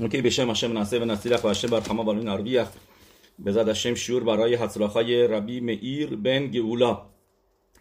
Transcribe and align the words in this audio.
اوکی 0.00 0.22
به 0.22 0.30
شم 0.30 0.50
هشم 0.50 0.72
ناسه 0.72 0.98
و 0.98 1.04
نسیلخ 1.04 1.44
و 1.44 1.48
هشم 1.48 1.68
برخما 1.68 2.02
بالون 2.02 2.28
عربیخ 2.28 2.68
بزد 3.46 3.68
هشم 3.68 3.94
شور 3.94 4.24
برای 4.24 4.54
حصلاخای 4.54 5.26
ربی 5.26 5.60
مئیر 5.60 6.16
بن 6.16 6.46
گئولا 6.46 7.02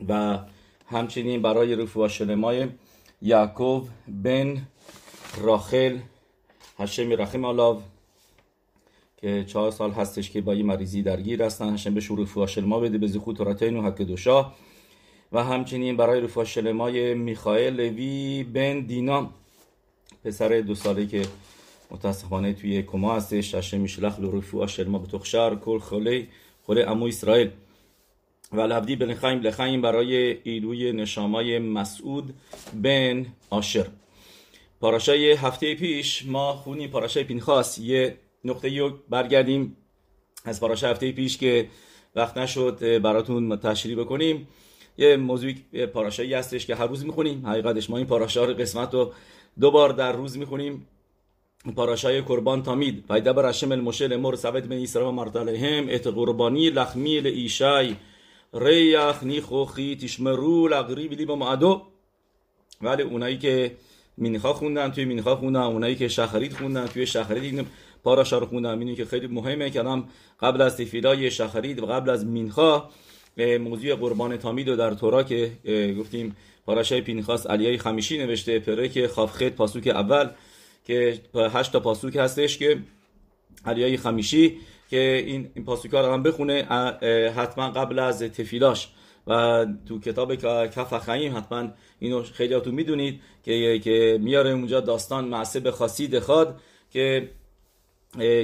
و 0.10 0.40
همچنین 0.88 1.42
برای 1.42 1.76
رفوع 1.76 2.08
شلمای 2.08 2.68
یعقوب 3.22 3.88
بن 4.08 4.62
راخل 5.42 5.98
هشم 6.80 7.14
رحم 7.14 7.46
آلاو 7.46 7.82
که 9.18 9.46
چهار 9.48 9.72
سال 9.72 9.92
هستش 9.92 10.30
که 10.30 10.42
با 10.42 10.52
این 10.52 10.66
مریضی 10.66 11.02
درگیر 11.02 11.44
هستن. 11.44 11.74
هشم 11.74 11.94
به 11.94 12.00
شروع 12.00 12.22
رفوع 12.22 12.48
شلما 12.48 12.80
بده 12.80 12.98
به 12.98 13.08
زخوت 13.08 13.38
تورتین 13.38 13.78
و 13.78 13.82
حق 13.82 14.02
دوشا 14.02 14.52
و 15.32 15.44
همچنین 15.44 15.98
برای 15.98 16.22
رفوع 16.22 16.44
شلمای 16.44 17.14
میخائل 17.14 17.74
لوی 17.74 18.44
بن 18.44 18.80
دینا 18.80 19.30
پسر 20.24 20.62
دو 20.62 20.76
ساله 20.76 21.06
که 21.06 21.22
متاسفانه 21.92 22.54
توی 22.54 22.84
کما 22.84 23.16
هستش 23.16 23.56
هشم 23.56 23.80
میشلخ 23.80 24.20
لرفوع 24.20 24.68
شلما 24.68 25.00
به 25.00 25.08
تخشار 25.08 25.60
کل 25.60 25.80
خله 25.80 26.28
خله 26.64 26.82
امو 26.88 27.06
اسرائیل. 27.06 27.50
و 28.52 28.62
لبدی 28.62 28.96
بن 28.96 29.14
خیم 29.14 29.42
لخیم 29.42 29.82
برای 29.82 30.38
ایلوی 30.44 30.92
نشامای 30.92 31.60
مسعود 31.60 32.34
بن 32.84 33.26
آشر 33.50 33.88
پاراشای 34.82 35.32
هفته 35.32 35.76
پیش 35.76 36.26
ما 36.26 36.54
خونیم 36.54 36.90
پاراشای 36.90 37.24
پینخاس 37.24 37.80
یه 37.80 38.18
نقطه 38.46 38.80
رو 38.80 38.98
برگردیم 39.10 39.78
از 40.46 40.60
پاراشای 40.60 40.92
هفته 40.92 41.12
پیش 41.12 41.38
که 41.38 41.68
وقت 42.16 42.38
نشد 42.38 43.02
براتون 43.02 43.58
تشریح 43.58 44.00
بکنیم. 44.00 44.48
یه 44.98 45.18
موضوعی 45.18 45.54
پاراشایی 45.94 46.34
هستش 46.34 46.66
که 46.66 46.76
هر 46.76 46.88
روز 46.88 47.06
می‌خونیم. 47.06 47.46
حقیقتش 47.46 47.90
ما 47.90 47.98
این 47.98 48.08
پاراشا 48.08 48.46
رو 48.46 48.54
قسمت 48.54 48.94
رو 48.94 49.14
دو 49.60 49.72
بار 49.72 49.90
در 49.90 50.12
روز 50.12 50.38
می‌خونیم. 50.38 50.88
پاراشای 51.72 52.22
قربان 52.22 52.64
تامید. 52.64 53.08
بر 53.08 53.50
هشم 53.50 53.72
المشه 53.72 54.08
لمر 54.08 54.36
سوید 54.36 54.70
بن 54.70 54.82
اسرائیل 54.82 55.10
و 55.10 55.12
مرتلهم 55.12 55.88
ات 55.90 56.08
قربانی 56.08 56.70
لخمی 56.70 57.18
ایشای 57.18 57.96
ریخ 58.54 59.24
نیخوخی 59.24 59.96
تشمرو 59.96 60.68
لغری 60.68 61.08
بیلی 61.08 61.26
با 61.26 61.36
معدو. 61.36 61.82
ولی 62.82 63.04
اونایی 63.04 63.38
که 63.38 63.72
مینخا 64.18 64.54
خوندن 64.54 64.92
توی 64.92 65.06
مینخا 65.06 65.36
خوندن 65.36 65.60
اونایی 65.60 65.96
که 65.96 66.08
شخرید 66.08 66.54
خوندن 66.54 66.88
توی 66.88 67.06
شخرید 67.06 67.44
این 67.44 67.66
پاراشا 68.04 68.38
رو 68.38 68.46
خوندن. 68.46 68.80
اینی 68.80 68.96
که 68.96 69.06
خیلی 69.06 69.28
مهمه 69.28 69.70
که 69.70 69.80
الان 69.80 70.06
قبل 70.42 70.62
از 70.62 70.78
تفیلای 70.78 71.32
شخرید 71.32 71.80
و 71.80 71.86
قبل 71.86 72.10
از 72.10 72.26
مینخا 72.26 72.90
موضوع 73.38 73.96
قربان 73.96 74.38
تامید 74.38 74.68
و 74.68 74.76
در 74.76 74.94
تورا 74.94 75.24
که 75.24 75.52
گفتیم 76.00 76.36
پاراشای 76.66 77.02
پینخاس 77.02 77.48
علیای 77.48 77.78
خمیشی 77.78 78.18
نوشته 78.18 78.60
پرک 78.60 79.08
خافخت 79.08 79.50
پاسوک 79.50 79.88
اول. 79.88 80.30
که 80.88 81.22
هشت 81.36 81.72
تا 81.72 81.80
پاسوک 81.80 82.16
هستش 82.16 82.58
که 82.58 82.80
علیای 83.66 83.98
خمیشی 83.98 84.58
که 84.90 85.24
این 85.28 85.52
این 85.56 85.66
پاسوکا 85.66 86.02
رو 86.02 86.14
هم 86.14 86.24
بخونه 86.24 86.64
حتما 87.36 87.72
قبل 87.72 88.00
از 88.00 88.22
تفیلاش. 88.24 88.90
و 89.28 89.66
تو 89.88 90.00
کتاب 90.00 90.36
کف 90.66 91.06
خیم 91.06 91.38
حتما 91.38 91.70
اینو 92.00 92.24
خیلیاتون 92.24 92.76
می‌دونید 92.76 93.22
که 93.44 93.80
که 93.80 94.20
میاره 94.22 94.50
اونجا 94.50 94.80
داستان 94.80 95.26
معصب 95.26 95.70
خاصی 95.70 96.08
دخاد 96.08 96.62
که 96.94 97.30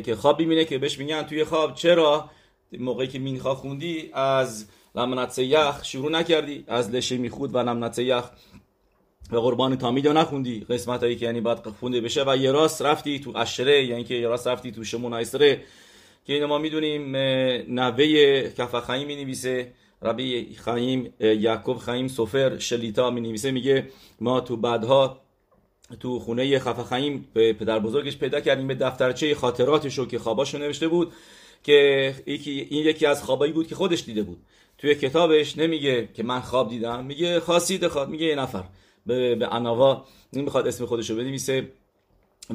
که 0.06 0.16
خواب 0.16 0.40
می‌بینه 0.40 0.66
که 0.66 0.78
بهش 0.78 1.00
میگن 1.00 1.24
توی 1.24 1.44
خواب 1.44 1.76
چرا؟ 1.76 2.30
موقعی 2.80 3.08
که 3.08 3.20
مینخوا 3.20 3.56
خوندی 3.56 4.10
از 4.14 4.66
لمنت 4.96 5.40
یخ 5.40 5.84
شروع 5.84 6.12
نکردی 6.12 6.64
از 6.68 6.90
لشه 6.90 7.18
میخود 7.18 7.56
و 7.56 7.58
لمنت 7.58 8.00
یخ 8.00 8.24
و 9.32 9.38
قربان 9.38 9.78
تامیدو 9.78 10.14
نخوندی. 10.14 10.66
قسمت 10.70 11.04
هایی 11.04 11.16
که 11.16 11.26
یعنی 11.26 11.42
باید 11.42 11.60
خونده 11.80 12.02
بشه. 12.02 12.24
و 12.28 12.38
یه 12.38 12.52
راست 12.52 12.82
رفتی 12.82 13.20
تو 13.20 13.38
اشره 13.38 13.86
یعنی 13.86 14.04
که 14.04 14.16
یه 14.16 14.28
راست 14.28 14.48
رفتی 14.48 14.72
تو 14.72 14.84
شمون 14.84 15.14
ایسره 15.14 15.62
که 16.26 16.34
اینو 16.34 16.48
ما 16.48 16.58
می‌دونیم 16.58 17.16
نوه 17.80 18.42
کف 18.50 18.86
خیم 18.86 19.08
می 19.08 19.16
نویسه 19.16 19.72
ربی 20.02 20.56
خیم 20.66 21.14
یعقوب 21.20 21.78
خیم 21.78 22.08
سفر 22.08 22.58
شلیتا 22.58 23.10
می 23.10 23.22
نویسه 23.22 23.52
میگه 23.52 23.88
ما 24.22 24.42
تو 24.42 24.58
بعدها 24.58 25.22
تو 26.00 26.20
خونه 26.20 26.60
خف 26.60 26.90
خیم 26.90 27.28
پدر 27.34 27.80
بزرگش 27.80 28.18
پیدا 28.18 28.40
کردیم. 28.40 28.68
به 28.68 28.76
دفترچه 28.76 29.36
خاطراتشو 29.36 30.06
که 30.06 30.20
خواباشو 30.20 30.58
نوشته 30.58 30.88
بود 30.88 31.14
که 31.64 32.14
این 32.26 32.86
یکی 32.86 33.06
از 33.06 33.24
خوابایی 33.24 33.54
بود 33.54 33.68
که 33.68 33.76
خودش 33.76 34.04
دیده 34.04 34.24
بود. 34.24 34.38
توی 34.78 34.96
کتابش 34.96 35.58
نمیگه 35.58 36.10
که 36.14 36.24
من 36.24 36.40
خواب 36.40 36.70
دیدم. 36.70 37.06
میگه 37.06 37.40
خاصی 37.40 37.88
خواب 37.88 38.10
میگه 38.10 38.26
یه 38.26 38.36
نفر. 38.36 38.64
به, 39.06 39.36
به 39.36 39.54
اناوا 39.54 40.06
نمی‌خواد 40.34 40.68
اسم 40.68 40.86
خودشو 40.86 41.16
بنویسه 41.16 41.68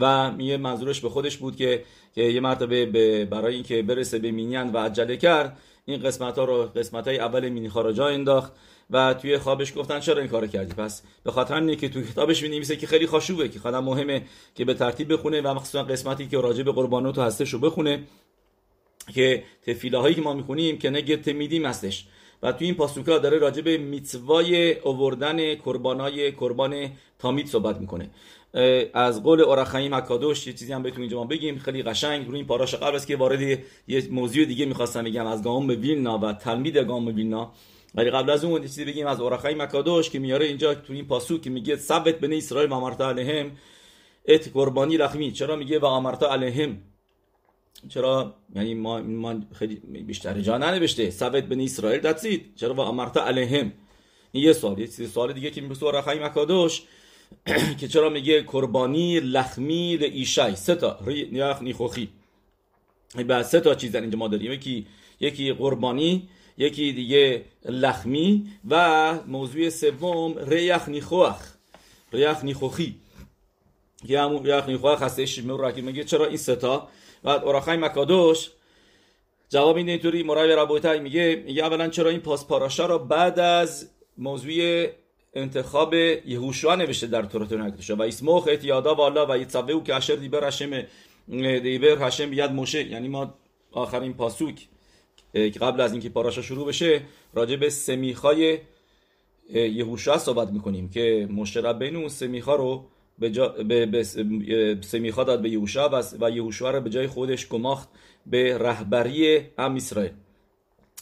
و 0.00 0.32
میگه 0.32 0.56
منظورش 0.56 1.00
به 1.00 1.08
خودش 1.08 1.36
بود 1.36 1.56
که 1.56 1.84
که 2.14 2.22
یه 2.22 2.40
مرتبه 2.40 2.86
برای 3.30 3.54
اینکه 3.54 3.82
برسه 3.82 4.18
به 4.18 4.30
مینیان 4.30 4.72
و 4.72 4.78
عجله 4.78 5.16
کرد 5.16 5.58
این 5.86 6.02
قسمت 6.02 6.38
ها 6.38 6.44
رو 6.44 6.62
قسمت 6.62 7.08
های 7.08 7.18
اول 7.18 7.48
مینی 7.48 7.70
جا 7.94 8.08
انداخت 8.08 8.52
و 8.90 9.14
توی 9.14 9.38
خوابش 9.38 9.78
گفتن 9.78 10.00
چرا 10.00 10.18
این 10.18 10.28
کارو 10.28 10.46
کردی؟ 10.46 10.74
پس 10.74 11.02
به 11.24 11.30
خاطر 11.30 11.54
اینه 11.54 11.76
که 11.76 11.88
توی 11.88 12.04
کتابش 12.04 12.42
می 12.42 12.60
که 12.60 12.86
خیلی 12.86 13.06
خاشوبه 13.06 13.48
که 13.48 13.58
خودم 13.58 13.84
مهمه 13.84 14.22
که 14.54 14.64
به 14.64 14.74
ترتیب 14.74 15.12
بخونه 15.12 15.40
و 15.40 15.54
مخصوصا 15.54 15.82
قسمتی 15.82 16.26
که 16.26 16.38
راجع 16.38 16.62
به 16.62 16.72
قربانات 16.72 17.18
و 17.18 17.22
هستش 17.22 17.52
رو 17.52 17.58
بخونه 17.58 18.02
که 19.14 19.42
تفیله 19.66 19.98
هایی 19.98 20.14
که 20.14 20.20
ما 20.20 20.32
می‌خونیم 20.32 20.78
که 20.78 20.90
نگه 20.90 21.16
تمیدیم 21.16 21.66
هستش. 21.66 22.06
و 22.42 22.52
توی 22.52 22.66
این 22.66 22.74
پاسوکا 22.76 23.18
داره 23.18 23.38
راجع 23.38 23.62
به 23.62 23.78
میتوای 23.78 24.78
اووردن 24.78 25.54
قربانای 25.54 26.30
قربان 26.30 26.90
تامید 27.18 27.46
صحبت 27.46 27.80
می‌کنه. 27.80 28.10
از 28.94 29.22
قول 29.22 29.40
اورخیم 29.40 29.94
حکادوش 29.94 30.46
یه 30.46 30.52
چیزی 30.52 30.72
هم 30.72 30.82
بهتون 30.82 31.00
اینجا 31.00 31.16
ما 31.16 31.24
بگیم. 31.24 31.58
خیلی 31.58 31.82
قشنگ 31.82 32.26
روی 32.26 32.36
این 32.36 32.46
پاراش 32.46 32.74
قبل 32.74 32.96
است 32.96 33.06
که 33.06 33.16
وارد 33.16 33.40
یه 33.88 34.08
موضوع 34.10 34.44
دیگه 34.44 34.66
می‌خواستم 34.66 35.04
بگم 35.04 35.26
از 35.26 35.42
گام 35.42 35.68
ویلنا 35.68 36.18
و 36.18 36.32
تلمید 36.32 36.76
گام 36.76 37.06
ویلنا. 37.06 37.52
ولی 37.94 38.10
قبل 38.10 38.30
از 38.30 38.44
اون 38.44 38.62
چیزی 38.62 38.84
بگیم 38.84 39.06
از 39.06 39.20
اورخیم 39.20 39.62
مکادوش 39.62 40.10
که 40.10 40.18
میاره 40.18 40.46
اینجا 40.46 40.74
تو 40.74 40.92
این 40.92 41.06
پاسو 41.06 41.38
که 41.38 41.50
میگه 41.50 41.76
ثبت 41.76 42.20
بنی 42.20 42.38
اسرائیل 42.38 42.72
و 42.72 42.90
علیهم 43.04 43.50
ات 44.28 44.50
قربانی 44.54 44.96
لخمی. 44.96 45.32
چرا 45.32 45.56
میگه 45.56 45.78
و 45.78 45.84
امرتا 45.84 46.32
علیهم؟ 46.32 46.78
چرا؟ 47.88 48.34
یعنی 48.54 48.74
ما, 48.74 49.00
ما 49.00 49.40
خیلی 49.54 49.74
بیشتر 50.02 50.40
جا 50.40 50.58
ننوشته. 50.58 51.10
ثبت 51.10 51.44
بنی 51.44 51.64
اسرائیل 51.64 52.00
دتسید 52.00 52.52
چرا 52.56 52.74
و 52.74 52.80
امرتا 52.80 53.24
علیهم؟ 53.26 53.72
این 54.32 54.44
یه 54.44 54.52
سوال. 54.52 54.78
یه 54.78 54.86
سوال 54.86 55.32
دیگه 55.32 55.50
که 55.50 55.60
میگه 55.60 55.84
اورخیم 55.84 56.22
مکادوش 56.22 56.82
که 57.80 57.88
چرا 57.88 58.08
میگه 58.08 58.42
قربانی 58.42 59.20
لخمی 59.20 59.98
ایشای 60.00 60.56
سه 60.56 60.74
تا. 60.74 60.98
ریخ 61.06 61.62
نیخوخی. 61.62 62.08
بعد 63.26 63.42
سه 63.42 63.60
تا 63.60 63.74
چیز 63.74 63.94
اینجا 63.94 64.18
ما 64.18 64.28
داریم. 64.28 64.52
یکی 64.52 64.86
یکی 65.20 65.52
قربانی 65.52 66.28
یکی 66.58 66.92
دیگه 66.92 67.44
لخمی 67.64 68.46
و 68.70 69.14
موضوع 69.26 69.68
سوم 69.68 70.38
ریخ 70.38 70.88
نیخوخ. 70.88 71.36
ریخ 72.12 72.44
نیخوخی. 72.44 72.94
که 74.08 74.20
همون 74.20 74.46
ریخ 74.46 74.68
نیخوخ 74.68 75.02
هستش. 75.02 75.38
میگه 75.38 76.04
چرا 76.04 76.26
این 76.26 76.36
سه 76.36 76.56
تا؟ 76.56 76.88
بعد 77.22 77.44
اوراخای 77.44 77.76
مکادوش 77.76 78.50
جواب 79.48 79.76
این 79.76 79.88
اینطوری 79.88 80.22
مرای 80.22 80.52
ربوتای 80.56 81.00
میگه 81.00 81.42
میگه 81.46 81.64
اولا 81.64 81.88
چرا 81.88 82.10
این 82.10 82.20
پاس 82.20 82.46
پاراشا 82.46 82.86
رو 82.86 82.98
بعد 82.98 83.38
از 83.38 83.90
موضوع 84.18 84.86
انتخاب 85.34 85.94
یهوشوا 85.94 86.74
نوشته 86.74 87.06
در 87.06 87.22
تورات 87.22 87.52
نکتشه 87.52 87.94
و 87.94 88.02
اسموخ 88.02 88.48
ات 88.52 88.64
یادا 88.64 88.94
والا 88.94 89.26
و 89.26 89.38
یتصوه 89.38 89.84
که 89.84 89.94
اشر 89.94 90.14
دیبر 90.14 90.48
هشم 90.48 90.82
دیبر 91.58 92.06
هشم 92.06 92.30
بیاد 92.30 92.52
موشه. 92.52 92.86
یعنی 92.86 93.08
ما 93.08 93.34
آخرین 93.72 94.14
پاسوک 94.14 94.68
که 95.32 95.50
قبل 95.60 95.80
از 95.80 95.92
اینکه 95.92 96.08
پاراشا 96.08 96.42
شروع 96.42 96.66
بشه 96.66 97.02
راجع 97.34 97.56
به 97.56 97.70
سمیخای 97.70 98.58
یهوشوا 99.54 100.18
صحبت 100.18 100.50
می‌کنیم 100.50 100.88
که 100.88 101.28
مشترب 101.30 101.78
بین 101.78 101.96
اون 101.96 102.08
سمیخا 102.08 102.56
رو 102.56 102.84
به, 103.18 103.30
جا 103.30 103.48
به, 103.48 103.86
به 103.86 104.04
سمیخا 104.80 105.24
داد 105.24 105.42
به 105.42 105.50
یهوشوا 105.50 105.88
و, 105.92 106.24
و 106.24 106.30
یهوشوا 106.30 106.70
رو 106.70 106.80
به 106.80 106.90
جای 106.90 107.06
خودش 107.06 107.48
گماخت 107.48 107.88
به 108.26 108.58
رهبری 108.58 109.40
ام 109.58 109.74
اسرائیل. 109.74 110.12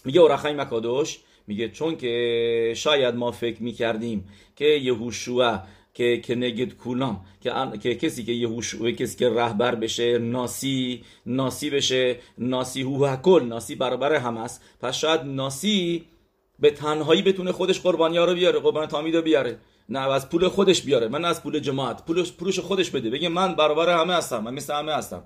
میگه 0.04 0.20
اورخای 0.20 0.52
مکادوش 0.52 1.18
میگه 1.46 1.68
چون 1.68 1.96
که 1.96 2.72
شاید 2.76 3.14
ما 3.14 3.30
فکر 3.30 3.62
می‌کردیم 3.62 4.28
که 4.56 4.64
یهوشوا 4.64 5.62
که 5.94 6.20
که 6.20 6.34
نگد 6.34 6.74
کولام 6.74 7.24
که, 7.40 7.52
که 7.82 7.94
کسی 7.94 8.24
که 8.24 8.32
یهوشوا 8.32 8.90
کسی 8.90 9.16
که 9.16 9.28
رهبر 9.28 9.74
بشه 9.74 10.18
ناسی 10.18 11.04
ناسی 11.26 11.70
بشه 11.70 12.16
ناسی 12.38 12.82
هو 12.82 13.16
کل 13.16 13.44
ناسی 13.48 13.74
برابر 13.74 14.14
هم 14.14 14.36
است. 14.36 14.62
پس 14.80 14.94
شاید 14.94 15.20
ناسی 15.20 16.04
به 16.58 16.70
تنهایی 16.70 17.22
بتونه 17.22 17.52
خودش 17.52 17.80
قربانی 17.80 18.18
رو 18.18 18.34
بیاره 18.34 18.58
قربان 18.58 18.86
تامید 18.86 19.16
رو 19.16 19.22
بیاره. 19.22 19.58
نه 19.88 19.98
از 19.98 20.28
پول 20.28 20.48
خودش 20.48 20.82
بیاره. 20.82 21.08
من 21.08 21.24
از 21.24 21.42
پول 21.42 21.58
جماعت. 21.58 22.06
پولش 22.06 22.32
پولش 22.32 22.58
خودش 22.58 22.90
بده. 22.90 23.10
بگه 23.10 23.28
من 23.28 23.54
برابر 23.54 24.00
همه 24.00 24.14
هستم. 24.14 24.38
من 24.38 24.54
مثل 24.54 24.74
همه 24.74 24.92
هستم. 24.92 25.22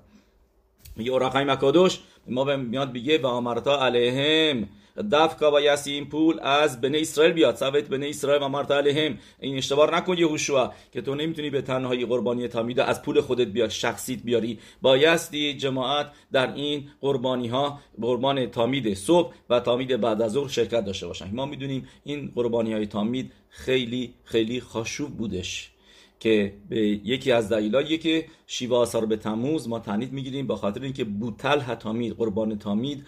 میگه 0.95 1.11
اورقای 1.11 1.43
مکادوش 1.43 1.99
ما 2.27 2.43
به 2.43 2.57
میاد 2.57 2.93
بگه 2.93 3.21
و 3.21 3.27
آمرتا 3.27 3.85
علیهم. 3.85 4.69
دفکا 5.11 5.51
بایستی 5.51 5.91
این 5.91 6.09
پول 6.09 6.39
از 6.39 6.81
بنی 6.81 6.99
اسرائیل 6.99 7.33
بیاد 7.33 7.55
ثبت 7.55 7.83
بنی 7.83 8.09
اسرائیل 8.09 8.43
و 8.43 8.47
مرت 8.47 8.71
علیهم 8.71 9.17
این 9.39 9.57
اشتباه 9.57 9.95
نکن 9.95 10.17
یهوشوا 10.17 10.73
که 10.93 11.01
تو 11.01 11.15
نمی‌تونی 11.15 11.49
به 11.49 11.61
تنهایی 11.61 12.05
قربانی 12.05 12.47
تامید 12.47 12.79
از 12.79 13.01
پول 13.01 13.21
خودت 13.21 13.47
بیاد 13.47 13.69
شخصیت 13.69 14.23
بیاری 14.23 14.59
بایستی 14.81 15.53
جماعت 15.53 16.11
در 16.31 16.53
این 16.53 16.89
قربانی 17.01 17.47
ها 17.47 17.79
قربان 18.01 18.45
تامید 18.45 18.93
صبح 18.93 19.33
و 19.49 19.59
تامید 19.59 20.01
بعد 20.01 20.21
از 20.21 20.31
ظهر 20.31 20.47
شرکت 20.47 20.85
داشته 20.85 21.07
باشن 21.07 21.35
ما 21.35 21.45
می‌دونیم 21.45 21.87
این 22.03 22.31
قربانی 22.35 22.73
های 22.73 22.87
تامید 22.87 23.31
خیلی 23.49 24.13
خیلی 24.23 24.61
خاشوب 24.61 25.17
بودش 25.17 25.71
که 26.19 26.53
به 26.69 26.79
یکی 26.87 27.31
از 27.31 27.49
دلایلی 27.49 27.97
که 27.97 28.25
شیوا 28.47 28.79
آثار 28.79 29.05
به 29.05 29.17
تموز 29.17 29.67
ما 29.67 29.79
تنید 29.79 30.11
می‌گیریم 30.13 30.47
به 30.47 30.55
خاطر 30.55 30.81
اینکه 30.81 31.03
بوتل 31.03 31.59
هتامید 31.59 32.13
قربان 32.13 32.59
تامید 32.59 33.05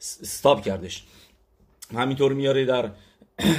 استاب 0.00 0.62
کردش 0.62 1.04
همینطور 1.94 2.32
میاره 2.32 2.64
در 2.64 2.90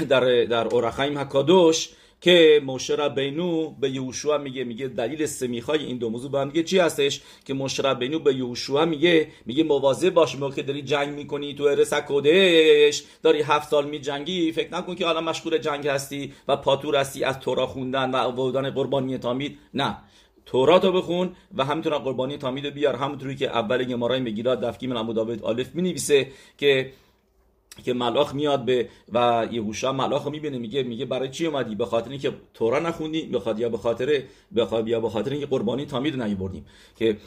در 0.09 0.45
در 0.45 0.67
اورخایم 0.67 1.17
حکادوش 1.17 1.89
که 2.21 2.61
موشه 2.65 3.09
بینو 3.09 3.69
به 3.69 3.89
یهوشوا 3.89 4.37
میگه 4.37 4.63
میگه 4.63 4.87
دلیل 4.87 5.25
سمیخای 5.25 5.85
این 5.85 5.97
دو 5.97 6.09
موضوع 6.09 6.31
با 6.31 6.45
میگه 6.45 6.63
چی 6.63 6.79
هستش؟ 6.79 7.21
که 7.45 7.53
موشه 7.53 7.93
بینو 7.93 8.19
به 8.19 8.35
یهوشوا 8.35 8.85
میگه 8.85 9.27
میگه 9.45 9.63
مواظب 9.63 10.09
باش 10.09 10.35
موقع 10.35 10.55
که 10.55 10.63
داری 10.63 10.81
جنگ 10.81 11.09
می‌کنی 11.09 11.53
تو 11.53 11.63
ارس 11.63 11.93
کودش 11.93 13.03
داری 13.23 13.41
هفت 13.41 13.69
سال 13.69 13.89
میجنگی 13.89 14.51
فکر 14.51 14.73
نکن 14.73 14.95
که 14.95 15.05
حالا 15.05 15.21
مشغول 15.21 15.57
جنگ 15.57 15.87
هستی 15.87 16.33
و 16.47 16.55
پاتور 16.55 16.95
هستی 16.95 17.23
از 17.23 17.39
تورا 17.39 17.67
خوندن 17.67 18.11
و 18.11 18.15
آوردن 18.15 18.69
قربانی 18.69 19.17
تامید. 19.17 19.57
نه. 19.73 19.97
تورات 20.45 20.85
رو 20.85 20.91
بخون 20.91 21.35
و 21.57 21.65
همینطور 21.65 21.97
قربانی 21.97 22.37
تامید 22.37 22.65
بیار. 22.65 22.95
همونطوری 22.95 23.35
که 23.35 23.49
اول 23.49 23.83
گمارای 23.83 24.19
مگیلات 24.19 24.61
دفکی 24.61 24.87
من 24.87 25.13
داوود 25.13 25.43
آلف 25.43 25.75
می 25.75 25.95
که 26.57 26.91
که 27.83 27.93
ملاخ 27.93 28.33
میاد 28.35 28.65
به 28.65 28.89
و 29.13 29.47
یهوشا 29.51 29.91
ملاخ 29.91 30.23
رو 30.23 30.31
می‌بینه 30.31 30.57
میگه 30.57 30.83
میگه 30.83 31.05
برای 31.05 31.29
چی 31.29 31.45
اومدی؟ 31.45 31.75
به 31.75 31.85
خاطر 31.85 32.09
اینکه 32.09 32.33
تورا 32.53 32.79
نخوندی 32.79 33.21
بخاطر 33.21 33.59
یا 33.59 33.69
به 33.69 33.77
خاطر 33.77 34.23
یا 34.87 34.99
به 34.99 35.09
خاطر 35.09 35.31
اینکه 35.31 35.45
قربانی 35.45 35.85
تامید 35.85 36.21
نیوردیم 36.21 36.65
که 36.95 37.17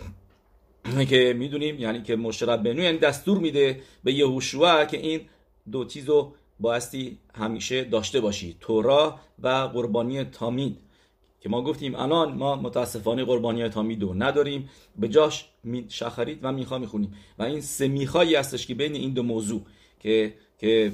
که 1.08 1.34
می‌دونیم 1.38 1.78
یعنی 1.78 2.02
که 2.02 2.16
مشرب 2.16 2.62
بنو 2.62 2.82
یعنی 2.82 2.98
دستور 2.98 3.38
میده 3.38 3.80
به 4.04 4.12
یهوشوا 4.12 4.84
که 4.84 4.96
این 4.96 5.20
دو 5.72 5.84
چیزو 5.84 6.32
بایستی 6.60 7.18
همیشه 7.34 7.84
داشته 7.84 8.20
باشی 8.20 8.56
تورا 8.60 9.18
و 9.42 9.48
قربانی 9.48 10.24
تامید. 10.24 10.76
که 11.40 11.48
ما 11.48 11.62
گفتیم 11.62 11.94
الان 11.94 12.34
ما 12.34 12.56
متاسفانه 12.56 13.24
قربانی 13.24 13.68
تامید 13.68 14.02
رو 14.02 14.14
نداریم. 14.14 14.70
به 14.98 15.08
جاش 15.08 15.44
شخرید 15.88 16.38
و 16.42 16.52
میخوا 16.52 16.78
می‌خونیم. 16.78 17.14
و 17.38 17.42
این 17.42 17.60
سه 17.60 17.88
میخایی 17.88 18.34
هستش 18.34 18.66
که 18.66 18.74
بین 18.74 18.94
این 18.94 19.12
دو 19.12 19.22
موضوع. 19.22 19.62
که 20.00 20.34
که 20.58 20.92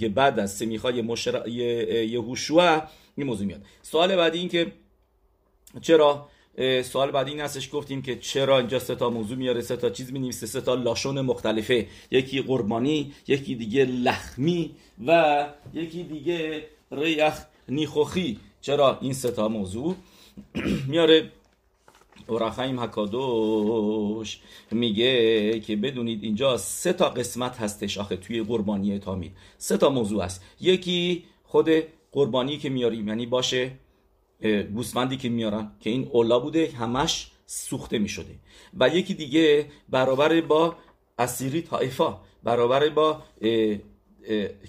که 0.00 0.08
بعد 0.08 0.38
از 0.38 0.56
سمیخای 0.56 1.02
مشر 1.02 1.48
یهوشوا 1.48 2.82
این 3.16 3.26
موضوع 3.26 3.46
میاد. 3.46 3.62
سوال 3.82 4.16
بعدی 4.16 4.38
این 4.38 4.48
که 4.48 4.72
چرا؟ 5.80 6.28
سوال 6.82 7.10
بعدی 7.10 7.30
این 7.30 7.40
هستش 7.40 7.70
گفتیم 7.72 8.02
که 8.02 8.16
چرا 8.16 8.58
اینجا 8.58 8.78
سه 8.78 8.94
تا 8.94 9.10
موضوع 9.10 9.36
میاره 9.36 9.60
سه 9.60 9.76
تا 9.76 9.90
چیز 9.90 10.12
می 10.12 10.32
سه 10.32 10.60
تا 10.60 10.74
لاشون 10.74 11.20
مختلفه. 11.20 11.86
یکی 12.10 12.42
قربانی 12.42 13.12
یکی 13.28 13.54
دیگه 13.54 13.84
لخمی 13.84 14.70
و 15.06 15.46
یکی 15.74 16.02
دیگه 16.02 16.64
ریخ 16.92 17.34
نیخوخی. 17.68 18.38
چرا 18.60 18.98
این 19.00 19.12
سه 19.12 19.30
تا 19.30 19.48
موضوع 19.48 19.96
میاره؟ 20.88 21.32
اورخایم 22.28 22.80
حکادوش 22.80 24.40
میگه 24.70 25.60
که 25.60 25.76
بدونید 25.76 26.24
اینجا 26.24 26.56
سه 26.56 26.92
تا 26.92 27.08
قسمت 27.08 27.56
هستش 27.56 27.98
آخه 27.98 28.16
توی 28.16 28.42
قربانی 28.42 28.98
تامید 28.98 29.32
سه 29.58 29.76
تا 29.76 29.90
موضوع 29.90 30.24
هست. 30.24 30.44
یکی 30.60 31.24
خود 31.44 31.68
قربانی 32.12 32.58
که 32.58 32.68
میاریم 32.68 33.08
یعنی 33.08 33.26
باشه 33.26 33.70
گوسفندی 34.74 35.16
که 35.16 35.28
میارن 35.28 35.70
که 35.80 35.90
این 35.90 36.08
اولا 36.12 36.38
بوده 36.40 36.70
همش 36.78 37.30
سوخته 37.46 37.98
می‌شده. 37.98 38.34
و 38.80 38.88
یکی 38.88 39.14
دیگه 39.14 39.66
برابر 39.88 40.40
با 40.40 40.76
اسیری 41.18 41.62
تایفا 41.62 42.20
برابر 42.42 42.88
با 42.88 43.22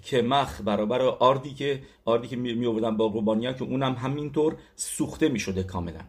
کمخ 0.05 0.61
برابر 0.61 1.01
آردی 1.01 1.53
که 1.53 1.81
آردی 2.05 2.27
که 2.27 2.35
می 2.35 2.65
آوردن 2.65 2.97
با 2.97 3.09
قربانی 3.09 3.53
که 3.53 3.63
اونم 3.63 3.93
همینطور 3.93 4.55
سوخته 4.75 5.29
می‌شده 5.29 5.63
کاملا. 5.63 6.01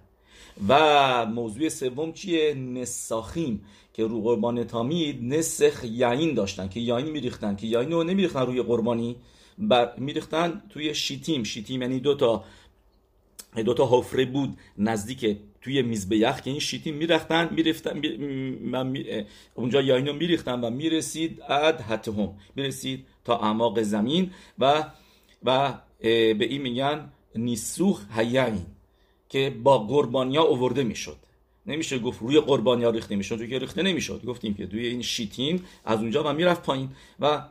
و 0.68 1.26
موضوع 1.26 1.68
سوم 1.68 2.12
چیه؟ 2.12 2.54
نساخیم 2.54 3.64
که 3.92 4.06
رو 4.06 4.22
قربان 4.22 4.64
تامید 4.64 5.34
نسخ 5.34 5.84
یعین 5.84 6.34
داشتن 6.34 6.68
که 6.68 6.80
یعین 6.80 7.06
میریختن 7.10 7.56
که 7.56 7.66
یعین 7.66 7.92
رو 7.92 8.04
نمیریختن 8.04 8.46
روی 8.46 8.62
قربانی 8.62 9.16
بر 9.58 9.92
میریختن 9.98 10.62
توی 10.70 10.94
شیتیم. 10.94 11.42
شیتیم 11.42 11.82
یعنی 11.82 12.00
دو 12.00 12.14
تا 12.14 12.44
دو 13.64 13.74
تا 13.74 13.88
حفره 13.90 14.24
بود 14.24 14.58
نزدیک 14.78 15.36
توی 15.62 15.82
میز 15.82 16.12
یخ 16.12 16.40
که 16.40 16.50
این 16.50 16.60
شیتیم 16.60 16.94
میرختن 16.94 17.54
می‌رفتن 17.54 17.98
می... 17.98 19.24
اونجا 19.54 19.80
یاین 19.80 20.06
رو 20.06 20.12
میریختن 20.12 20.60
و 20.60 20.70
می‌رسید 20.70 21.42
اد 21.48 21.80
هم 21.80 22.34
می‌رسید 22.56 23.06
تا 23.24 23.38
اعماق 23.38 23.82
زمین 23.82 24.30
و 24.58 24.84
و 25.44 25.74
به 26.00 26.36
این 26.40 26.62
میگن 26.62 27.12
نیسوخ 27.36 28.00
هیعین. 28.16 28.66
که 29.30 29.56
با 29.62 29.78
قربانیا 29.78 30.42
اوورده 30.42 30.82
می‌شد. 30.82 31.16
نمیشه 31.66 31.98
گفت 31.98 32.20
روی 32.20 32.40
قربانیا 32.40 32.90
ریخته 32.90 33.16
می‌شد 33.16 33.38
تو 33.38 33.46
که 33.46 33.58
ریخته 33.58 33.82
نمی‌شد. 33.82 34.24
گفتیم 34.24 34.54
که 34.54 34.66
توی 34.66 34.86
این 34.86 35.02
شیتین 35.02 35.62
از 35.84 36.00
اونجا 36.00 36.22
و 36.24 36.32
می‌رفت 36.32 36.62
پایین. 36.62 36.88
و 37.20 37.42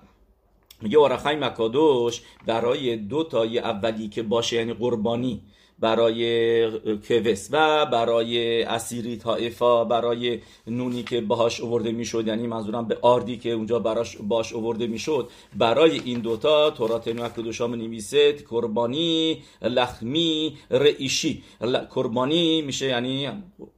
میگه 0.81 0.99
ورخای 0.99 1.35
مکادوش 1.35 2.21
برای 2.45 2.97
دو 2.97 3.23
تای 3.23 3.59
اولی 3.59 4.07
که 4.07 4.23
باشه 4.23 4.55
یعنی 4.55 4.73
قربانی 4.73 5.41
برای 5.79 6.71
کوس 7.07 7.49
و 7.51 7.85
برای 7.85 8.63
اسیری 8.63 9.17
تایفا 9.17 9.83
برای 9.83 10.39
نونی 10.67 11.03
که 11.03 11.21
باهاش 11.21 11.59
اوورده 11.59 11.91
می‌شد 11.91 12.27
یعنی 12.27 12.47
منظورم 12.47 12.87
به 12.87 12.97
آردی 13.01 13.37
که 13.37 13.51
اونجا 13.51 13.79
براش 13.79 14.17
باش 14.17 14.53
اوورده 14.53 14.87
می‌شد 14.87 15.29
برای 15.57 16.01
این 16.05 16.19
دوتا 16.19 16.69
تورات 16.69 17.07
نوح 17.07 17.67
می 17.67 17.77
نویسه 17.77 18.31
قربانی 18.31 19.43
لخمی 19.61 20.57
رئیشی. 20.71 21.43
قربانی 21.89 22.61
میشه 22.61 22.85
یعنی 22.85 23.29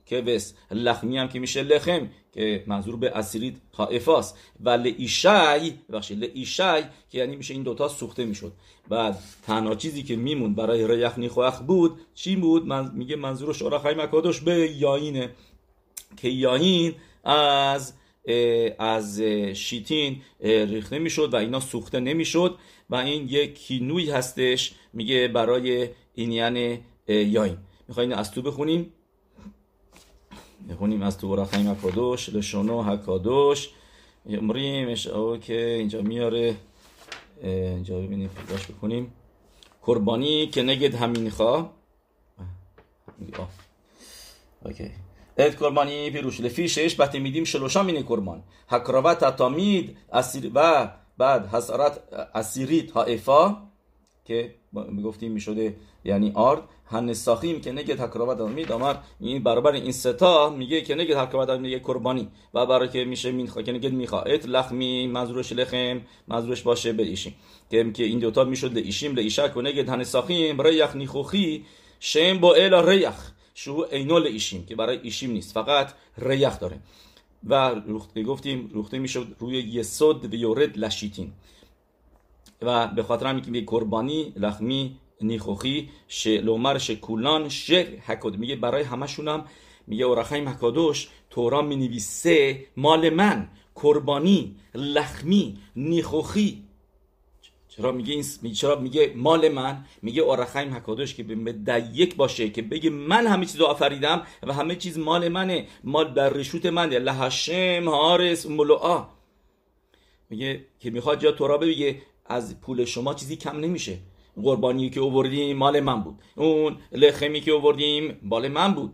کوس 0.10 0.54
لخمی 0.72 1.18
هم 1.18 1.28
که 1.28 1.40
میشه 1.40 1.64
لخم. 1.64 2.10
که 2.32 2.64
منظور 2.68 2.96
به 2.96 3.10
اسیریت 3.10 3.54
طائفاست 3.78 4.38
و 4.60 4.70
لئیشای 4.70 5.74
بخشید 5.94 6.20
لئیشای 6.20 6.84
که 7.10 7.18
یعنی 7.18 7.36
میشه 7.36 7.54
این 7.54 7.64
دوتا 7.64 7.88
سوخته 7.88 8.26
می‌شد. 8.26 8.52
بعد 8.90 9.20
تنها 9.48 9.76
چیزی 9.76 10.04
که 10.04 10.16
میموند 10.16 10.56
برای 10.56 10.88
ریخ 10.88 11.18
نیخوخ 11.18 11.60
بود 11.60 12.00
چی 12.14 12.36
بود؟ 12.36 12.68
من 12.68 12.92
میگه 12.96 13.16
منظور 13.16 13.54
شورخای 13.54 13.96
مکادش 13.96 14.40
به 14.40 14.72
یاینه 14.78 15.30
که 16.18 16.30
یاین 16.30 16.94
از 17.24 17.94
از 18.80 19.22
شیتین 19.54 20.22
ریخته 20.42 21.00
می‌شد 21.00 21.34
و 21.34 21.38
اینا 21.38 21.60
سوخته 21.60 22.00
نمی‌شد. 22.00 22.56
و 22.90 22.96
این 22.96 23.28
یک 23.30 23.56
کینوی 23.56 24.12
هستش 24.12 24.74
میگه 24.94 25.28
برای 25.28 25.90
این 26.14 26.32
یعنی 26.32 26.80
یاین. 27.08 27.58
می‌خواین 27.88 28.14
از 28.14 28.32
تو 28.32 28.42
بخونیم؟ 28.42 28.94
می‌خونیم 30.68 31.02
از 31.02 31.18
تو 31.18 31.36
برخیم 31.36 31.68
اکادوش 31.68 32.30
لشونو 32.30 32.82
هکادوش 32.82 33.70
امریمش 34.30 35.08
که 35.42 35.76
اینجا 35.80 36.02
میاره 36.02 36.56
اینجا 37.44 38.00
ببینیم 38.00 38.30
پیداش 38.30 38.68
بکنیم 38.68 39.14
قربانی 39.82 40.48
که 40.48 40.64
نگد 40.64 40.96
همین 40.96 41.30
خواه 41.30 41.74
اوکی 44.66 44.92
ات 45.38 45.56
قربانی 45.58 46.10
پیروش 46.12 46.42
لفیشش 46.42 47.02
بطی 47.02 47.20
میدیم 47.20 47.44
شلوشا 47.44 47.84
مینی 47.84 48.02
قربان 48.02 48.44
حکراوت 48.68 49.36
تامید 49.36 49.98
اسیر 50.14 50.52
و 50.56 50.92
بعد 51.18 51.48
حسارت 51.48 52.14
اسیریت 52.36 52.92
ها 52.92 53.04
افا 53.04 53.58
که 54.26 54.56
می‌گفتیم 54.74 55.32
می‌شده 55.32 55.76
یعنی 56.04 56.32
آرد 56.36 56.64
هن 56.92 57.14
ساخیم 57.14 57.62
که 57.62 57.72
نگه 57.72 57.96
تکراوت 57.96 58.42
می 58.42 58.64
آمد. 58.64 59.04
این 59.20 59.44
برابر 59.44 59.72
این 59.72 59.92
ستا 59.92 60.50
میگه 60.50 60.82
که 60.82 60.96
نگه 60.96 61.26
تکراوت 61.26 61.50
میگه 61.50 61.80
قربانی. 61.80 62.28
و 62.54 62.66
برای 62.66 62.90
که 62.90 63.06
میشه 63.06 63.32
مین 63.32 63.48
که 63.48 63.72
نگه 63.72 63.90
می‌خواد. 63.90 64.28
لخمی 64.28 65.08
مزروش 65.08 65.54
لخم 65.54 66.02
مزروش 66.28 66.62
باشه 66.62 66.94
به 66.94 67.04
ایشیم 67.04 67.36
که 67.72 67.92
که 67.92 68.04
این 68.04 68.20
دوتا 68.20 68.44
می‌شد 68.44 68.78
ایشیم 68.78 69.16
لیشک 69.16 69.58
و 69.58 69.62
نگه 69.62 69.92
هن 69.92 70.04
ساخیم 70.04 70.62
ریخ 70.62 70.96
نیخوخی 70.96 71.66
شم 72.00 72.40
با 72.40 72.56
الا 72.56 72.82
ریخ. 72.82 73.32
شو 73.54 73.86
اینو 73.92 74.16
ایشیم 74.16 74.66
که 74.66 74.76
برای 74.76 75.00
ایشیم 75.04 75.32
نیست. 75.32 75.54
فقط 75.54 75.94
ریخ 76.18 76.60
داره 76.60 76.80
و 77.48 77.82
گفتیم 78.28 78.70
روخته 78.74 79.00
می‌شد 79.00 79.36
روی 79.40 79.60
یسود 79.60 80.34
و 80.34 80.36
یورد 80.36 80.78
لشیتین 80.78 81.32
و 82.62 82.88
به 82.88 83.04
خاطر 83.04 83.28
همین 83.28 83.44
که 83.44 83.62
قربانی 83.62 84.34
لخمی 84.36 84.98
نیخوخی 85.24 85.90
لومر 86.26 86.80
کولان 87.02 87.50
شر 87.50 87.88
حکد 88.08 88.38
میگه 88.38 88.56
برای 88.56 88.84
همشونم 88.84 89.46
میگه 89.88 90.06
اورخای 90.06 90.42
مکادوش 90.42 91.08
تورا 91.30 91.62
می 91.62 92.02
مال 92.78 93.10
من 93.10 93.50
قربانی 93.76 94.56
لخمی 94.76 95.58
نیخوخی. 95.76 96.64
چرا 97.68 97.92
میگه 97.92 98.14
این 98.14 98.54
چرا 98.54 98.76
میگه 98.76 99.14
مال 99.16 99.50
من؟ 99.50 99.86
میگه 100.02 100.22
اورخیم 100.22 100.74
حکادش 100.74 101.16
که 101.16 101.24
به 101.24 101.90
یک 101.94 102.16
باشه 102.16 102.50
که 102.50 102.62
بگه 102.62 102.90
من 102.90 103.28
همه 103.28 103.46
چیز 103.46 103.56
رو 103.56 103.66
آفریدم 103.66 104.22
و 104.44 104.54
همه 104.54 104.76
چیز 104.76 104.98
مال 104.98 105.28
منه. 105.28 105.68
مال 105.84 106.14
بر 106.14 106.30
رشوت 106.30 106.66
منه. 106.66 107.00
لحشم 107.00 107.84
هارس 107.88 108.46
ملوعا. 108.46 109.08
میگه 110.30 110.66
که 110.80 110.90
می‌خواد 110.90 111.24
یا 111.24 111.32
تورا 111.32 111.58
بگه 111.58 112.02
از 112.26 112.62
پول 112.62 112.86
شما 112.86 113.14
چیزی 113.14 113.36
کم 113.36 113.60
نمیشه. 113.60 113.98
قربانی 114.44 114.90
که 114.90 115.00
اووردیم 115.00 115.58
مال 115.58 115.80
من 115.80 116.04
بود. 116.04 116.16
اون 116.36 116.78
لخمی 116.92 117.42
که 117.42 117.52
اووردیم 117.52 118.18
مال 118.24 118.48
من 118.48 118.74
بود. 118.74 118.94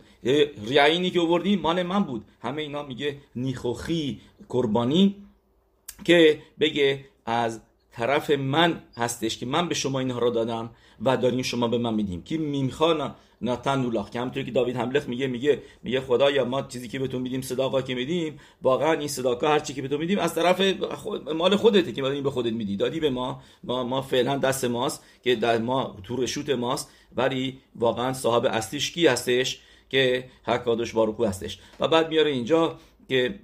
ریعینی 0.68 1.10
که 1.10 1.20
اووردیم 1.20 1.60
مال 1.60 1.82
من 1.82 2.02
بود. 2.02 2.24
همه 2.40 2.62
اینا 2.62 2.82
میگه 2.82 3.16
نیخوخی 3.36 4.20
قربانی 4.48 5.16
که 6.04 6.42
بگه 6.60 7.04
از 7.26 7.60
طرف 7.92 8.30
من 8.30 8.82
هستش 8.96 9.38
که 9.38 9.46
من 9.46 9.68
به 9.68 9.74
شما 9.74 9.98
اینها 9.98 10.18
را 10.18 10.30
دادم. 10.30 10.70
و 11.02 11.16
داریم 11.16 11.42
شما 11.42 11.68
به 11.68 11.78
من 11.78 11.94
میدیم 11.94 12.22
که 12.22 12.38
می‌خوان 12.38 13.14
ناتن 13.40 13.80
نولاخ 13.80 14.10
که 14.10 14.20
همطور 14.20 14.42
که 14.42 14.50
داوید 14.50 14.76
هملخ 14.76 15.08
میگه 15.08 15.26
میگه 15.26 15.62
میگه 15.82 16.00
خدایا 16.00 16.44
ما 16.44 16.62
چیزی 16.62 16.88
که 16.88 16.98
بهتون 16.98 17.22
میدیم 17.22 17.40
صداقا 17.40 17.82
که 17.82 17.94
میدیم 17.94 18.40
واقعا 18.62 18.92
این 18.92 19.08
صداقا 19.08 19.48
هر 19.48 19.58
چی 19.58 19.74
که 19.74 19.82
بهتون 19.82 19.98
میدیم 19.98 20.18
از 20.18 20.34
طرف 20.34 20.60
مال 21.34 21.56
خودته 21.56 21.92
که 21.92 22.04
این 22.04 22.22
به 22.22 22.30
خودت 22.30 22.52
میدی. 22.52 22.76
دادی 22.76 23.00
به 23.00 23.10
ما 23.10 23.42
ما, 23.64 23.84
ما 23.84 24.02
فعلا 24.02 24.36
دست 24.36 24.64
ماست 24.64 25.04
که 25.24 25.34
در 25.34 25.58
ما 25.58 25.96
تو 26.04 26.16
رشوت 26.16 26.50
ماست 26.50 26.90
ولی 27.16 27.58
واقعا 27.76 28.12
صاحب 28.12 28.44
اصلیش 28.44 28.92
کی 28.92 29.06
هستش؟ 29.06 29.60
که 29.90 30.24
حکادش 30.44 30.92
باروکو 30.92 31.24
هستش. 31.24 31.58
و 31.80 31.88
بعد 31.88 32.08
میاره 32.08 32.30
اینجا 32.30 32.78
که 33.08 33.40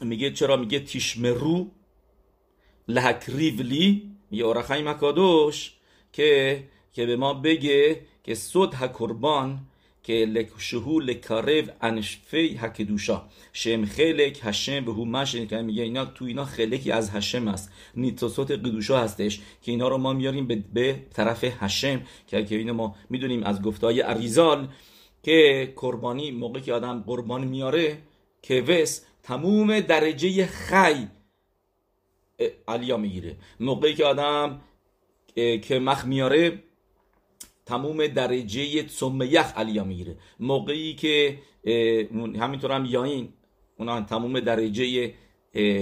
میگه 0.00 0.30
چرا 0.30 0.56
میگه 0.56 0.80
تیشمرو 0.80 1.66
لحکریولی؟ 2.88 4.10
میگه 4.30 4.44
اورخای 4.44 4.82
مکادوش 4.82 5.75
که 6.16 6.64
که 6.92 7.06
به 7.06 7.16
ما 7.16 7.34
بگه 7.34 8.00
که 8.24 8.34
صد 8.34 8.74
قربان 8.92 9.60
که 10.02 10.12
لکشهو 10.12 11.00
لکارو 11.00 11.62
انشفی 11.80 12.56
هکدوشا 12.56 13.22
شم 13.52 13.84
خلک 13.84 14.40
هشم 14.42 14.84
به 14.84 14.92
هومش 14.92 15.36
که 15.36 15.56
میگه 15.56 15.82
اینا 15.82 16.04
تو 16.04 16.24
اینا 16.24 16.44
خلکی 16.44 16.92
از 16.92 17.10
هشم 17.10 17.48
است 17.48 17.72
نیتوسوت 17.96 18.50
قدوشا 18.50 19.00
هستش 19.00 19.40
که 19.62 19.72
اینا 19.72 19.88
رو 19.88 19.98
ما 19.98 20.12
میاریم 20.12 20.46
به, 20.46 20.62
به 20.74 20.96
طرف 21.14 21.44
هشم 21.60 22.02
که 22.26 22.44
که 22.44 22.56
اینو 22.56 22.74
ما 22.74 22.96
می‌دونیم 23.10 23.42
از 23.42 23.62
گفتای 23.62 24.02
اریزال 24.02 24.68
که 25.22 25.72
قربانی 25.76 26.30
موقعی 26.30 26.62
که 26.62 26.72
آدم 26.72 27.04
قربان 27.06 27.44
میاره 27.44 27.98
که 28.42 28.62
وس 28.62 29.02
تموم 29.22 29.80
درجه 29.80 30.46
خی 30.46 31.08
علیا 32.68 32.96
می‌گیره. 32.96 33.36
موقعی 33.60 33.94
که 33.94 34.04
آدم 34.04 34.60
که 35.36 35.78
مخ 35.78 36.04
میاره 36.04 36.62
تموم 37.66 38.06
درجه 38.06 38.88
سم 38.88 39.22
یخ 39.22 39.52
علیا 39.56 39.84
می‌گیره 39.84 40.16
موقعی 40.40 40.94
که 40.94 41.38
همینطور 42.40 42.72
هم 42.72 42.84
یاین 42.84 43.28
اونا 43.76 44.00
تموم 44.00 44.40
درجه 44.40 45.14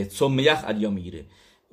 سم 0.08 0.38
یخ 0.38 0.64
علیا 0.64 0.90
می‌گیره 0.90 1.24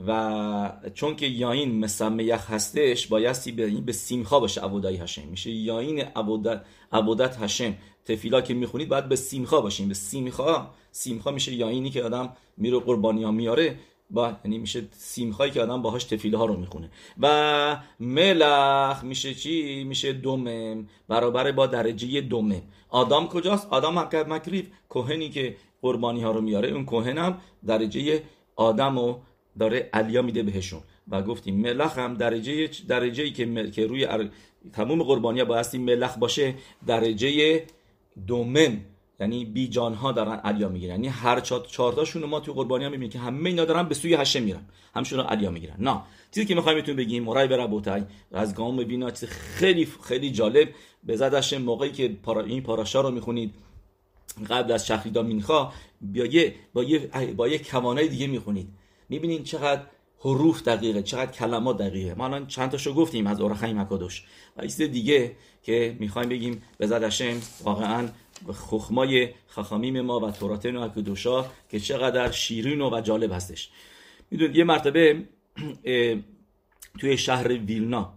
و 0.08 0.72
چون 0.94 1.16
که 1.16 1.26
یاین 1.26 1.80
مثل 1.80 2.20
یخ 2.20 2.50
هستش 2.50 3.08
بایستی 3.08 3.52
به 3.52 3.70
به 3.70 3.92
سیمخا 3.92 4.40
باشه 4.40 4.62
عبودای 4.62 4.98
هشم 4.98 5.28
میشه 5.28 5.52
یاین 5.52 6.00
عبودت 6.00 6.62
عبودت 6.92 7.38
هشم 7.42 7.78
تفیلا 8.06 8.42
که 8.42 8.54
می‌خونید 8.54 8.90
باید 8.90 9.10
به 9.10 9.16
سیمخا 9.16 9.62
باشیم 9.62 9.88
به 9.88 9.94
سیمخا 9.94 10.70
سیمخا 10.92 11.32
میشه 11.32 11.54
یاینی 11.54 11.90
که 11.90 12.04
آدم 12.04 12.34
میره 12.58 12.80
قربانی 12.80 13.24
ها 13.24 13.32
میاره. 13.32 13.80
با 14.12 14.38
یعنی 14.46 14.58
میشه 14.58 14.84
سیمخایی 14.92 15.52
که 15.52 15.62
آدم 15.62 15.82
باهاش 15.82 16.04
تفیله 16.04 16.38
ها 16.38 16.46
رو 16.46 16.58
می‌خونه. 16.58 16.90
و 17.20 17.78
ملخ 18.00 19.04
میشه 19.04 19.34
چی؟ 19.34 19.84
میشه 19.84 20.14
دومم 20.14 20.88
برابر 21.08 21.52
با 21.52 21.68
درجه 21.68 22.22
دومم 22.22 22.62
آدم 22.90 23.28
کجاست؟ 23.28 23.68
آدم 23.70 23.94
مکریف. 24.34 24.68
کوهنی 24.90 25.30
که 25.30 25.56
قربانی 25.82 26.22
ها 26.22 26.32
رو 26.32 26.42
میاره 26.42 26.70
اون 26.70 26.86
کوهن 26.86 27.18
هم 27.18 27.38
درجه 27.66 28.24
آدم 28.56 29.00
رو 29.00 29.22
داره 29.60 29.90
علیا 29.94 30.22
میده 30.22 30.44
بهشون. 30.44 30.82
و 31.08 31.22
گفتیم 31.22 31.56
ملخ 31.56 31.98
هم 31.98 32.14
درجه 32.14 32.70
درجه 32.88 33.24
ای 33.24 33.32
که, 33.32 33.72
که 33.72 33.88
روی 33.88 34.08
تموم 34.74 35.04
قربانی 35.04 35.40
ها 35.40 35.46
بایستی 35.46 35.78
ملخ 35.78 36.18
باشه 36.18 36.56
درجه 36.88 37.64
دومم 38.28 38.82
یعنی 39.22 39.46
بی 39.46 39.68
جان 39.68 39.94
ها 39.94 40.12
دارن 40.12 40.36
علیا 40.36 40.70
می‌گیرن. 40.70 40.92
یعنی 40.92 41.08
هر 41.08 41.40
چهار 41.40 41.94
تاشون 41.94 42.26
ما 42.26 42.40
تو 42.40 42.54
قربانی 42.54 42.84
ها 42.84 42.90
می‌بینیم 42.90 43.10
که 43.10 43.20
همه 43.20 43.50
اینا 43.50 43.66
دارن 43.66 43.84
به 43.84 43.96
سوی 43.96 44.14
هشه 44.14 44.40
میرن. 44.40 44.66
همشون 44.96 45.20
علیا 45.20 45.52
می‌گیرن. 45.52 45.76
نه. 45.80 46.02
چیزی 46.32 46.46
که 46.46 46.56
می‌خوایم 46.56 46.78
بهتون 46.78 46.96
بگیم 46.96 47.24
مرای 47.24 47.48
به 47.48 47.58
ربوتای 47.58 48.04
از 48.32 48.56
گام 48.56 48.78
ببینا 48.78 49.12
چیز 49.12 49.30
خیلی 49.30 49.88
خیلی 50.04 50.32
جالب. 50.32 50.70
به 51.04 51.16
زدش 51.16 51.54
موقعی 51.54 51.92
که 51.92 52.08
پارا 52.24 52.42
این 52.42 52.64
پاراشا 52.64 53.02
رو 53.02 53.12
می‌خونید 53.12 53.54
قبل 54.50 54.72
از 54.72 54.88
شخریدا 54.88 55.24
مینخا 55.24 55.72
با 56.02 56.26
یه 56.26 56.56
با 56.74 56.84
یه 56.84 57.00
با 57.38 57.48
یه 57.48 57.58
کوانای 57.60 58.08
دیگه 58.08 58.28
می‌خونید. 58.28 58.70
می‌بینید 59.10 59.44
چقدر 59.44 59.82
حروف 60.20 60.64
دقیقه 60.64 61.04
چقدر 61.04 61.32
کلمات 61.32 61.78
دقیقه. 61.78 62.14
ما 62.14 62.26
الان 62.26 62.48
چند 62.48 62.72
تاشو 62.72 62.94
گفتیم 62.94 63.28
از 63.28 63.42
اورخای 63.42 63.74
مکادوش 63.74 64.24
و 64.58 64.62
چیز 64.62 64.82
دیگه 64.82 65.36
که 65.64 65.96
می‌خوایم 66.00 66.30
بگیم 66.30 66.64
به 66.78 66.88
زدشم 66.88 67.42
واقعا 67.64 68.08
خخمای 68.54 69.30
خخامیم 69.48 70.02
ما 70.02 70.20
و 70.20 70.32
توراتن 70.32 70.76
و 70.76 70.90
کدوشا 70.90 71.46
که 71.70 71.80
چقدر 71.80 72.32
شیرین 72.32 72.82
و 72.82 73.02
جالب 73.02 73.32
هستش. 73.32 73.70
می‌دونید 74.32 74.56
یه 74.56 74.64
مرتبه 74.64 75.24
توی 77.00 77.18
شهر 77.18 77.48
ویلنا 77.48 78.14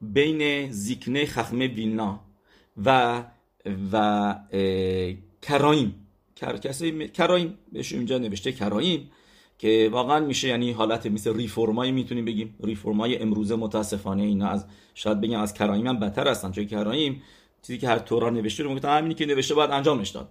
بین 0.00 0.70
زیکنه 0.70 1.26
خخمه 1.26 1.66
ویلنا 1.66 2.20
و 2.84 3.22
و 3.92 4.34
کرایم 5.42 5.94
کسی 6.62 7.08
کرایم 7.08 7.58
بهش 7.72 7.92
اینجا 7.92 8.18
نوشته 8.18 8.52
کرایم 8.52 9.10
که 9.58 9.88
واقعا 9.92 10.20
میشه 10.20 10.48
یعنی 10.48 10.72
حالت 10.72 11.06
مثل 11.06 11.36
ریفورمایی 11.36 11.92
می‌تونیم 11.92 12.24
بگیم. 12.24 12.54
ریفورمای 12.64 13.18
امروزه 13.18 13.56
متاسفانه 13.56 14.22
اینا 14.22 14.48
از 14.48 14.66
شاید 14.94 15.20
بگیم 15.20 15.38
از 15.38 15.54
کرایم 15.54 15.86
هم 15.86 15.98
بدتر 15.98 16.28
هستن 16.28 16.52
چون 16.52 16.64
کرایم 16.66 17.22
چیزی 17.62 17.78
که 17.78 17.88
هر 17.88 17.98
تورا 17.98 18.30
نوشته 18.30 18.62
رو 18.62 18.74
میگه 18.74 18.88
همینی 18.88 19.14
که 19.14 19.26
نوشته 19.26 19.54
باید 19.54 19.70
انجامش 19.70 20.08
داد. 20.08 20.28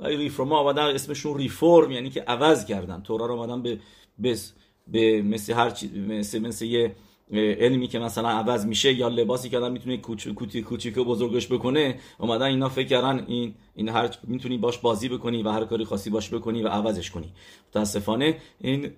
ولی 0.00 0.16
ریفورم 0.16 0.52
آمدن 0.52 0.82
اسمشون 0.82 1.38
ریفورم 1.38 1.90
یعنی 1.90 2.10
که 2.10 2.20
عوض 2.20 2.66
کردن. 2.66 3.02
تورا 3.02 3.26
رو 3.26 3.34
آمدن 3.34 3.62
به 3.62 3.80
بس 4.22 4.52
به 4.88 5.22
مثل 5.22 5.52
هر 5.52 5.70
چیز 5.70 5.96
مثل 5.96 6.38
مثل 6.38 6.64
یه 6.64 6.94
علمی 7.32 7.88
که 7.88 7.98
مثلا 7.98 8.28
عوض 8.28 8.66
میشه 8.66 8.92
یا 8.92 9.08
لباسی 9.08 9.48
که 9.48 9.58
آدم 9.58 9.72
می‌تونه 9.72 9.96
کوچیک 9.96 10.64
کوچیک 10.64 10.94
بزرگش 10.94 11.52
بکنه 11.52 11.98
اومدن 12.18 12.46
اینا 12.46 12.68
فکر 12.68 12.86
کردن 12.86 13.24
این 13.26 13.54
این 13.74 13.88
هر 13.88 14.10
می‌تونی 14.22 14.58
باش 14.58 14.78
بازی 14.78 15.08
بکنی 15.08 15.42
و 15.42 15.50
هر 15.50 15.64
کاری 15.64 15.84
خاصی 15.84 16.10
باش 16.10 16.34
بکنی 16.34 16.62
و 16.62 16.68
عوضش 16.68 17.10
کنی. 17.10 17.32
متاسفانه 17.70 18.36
این 18.58 18.90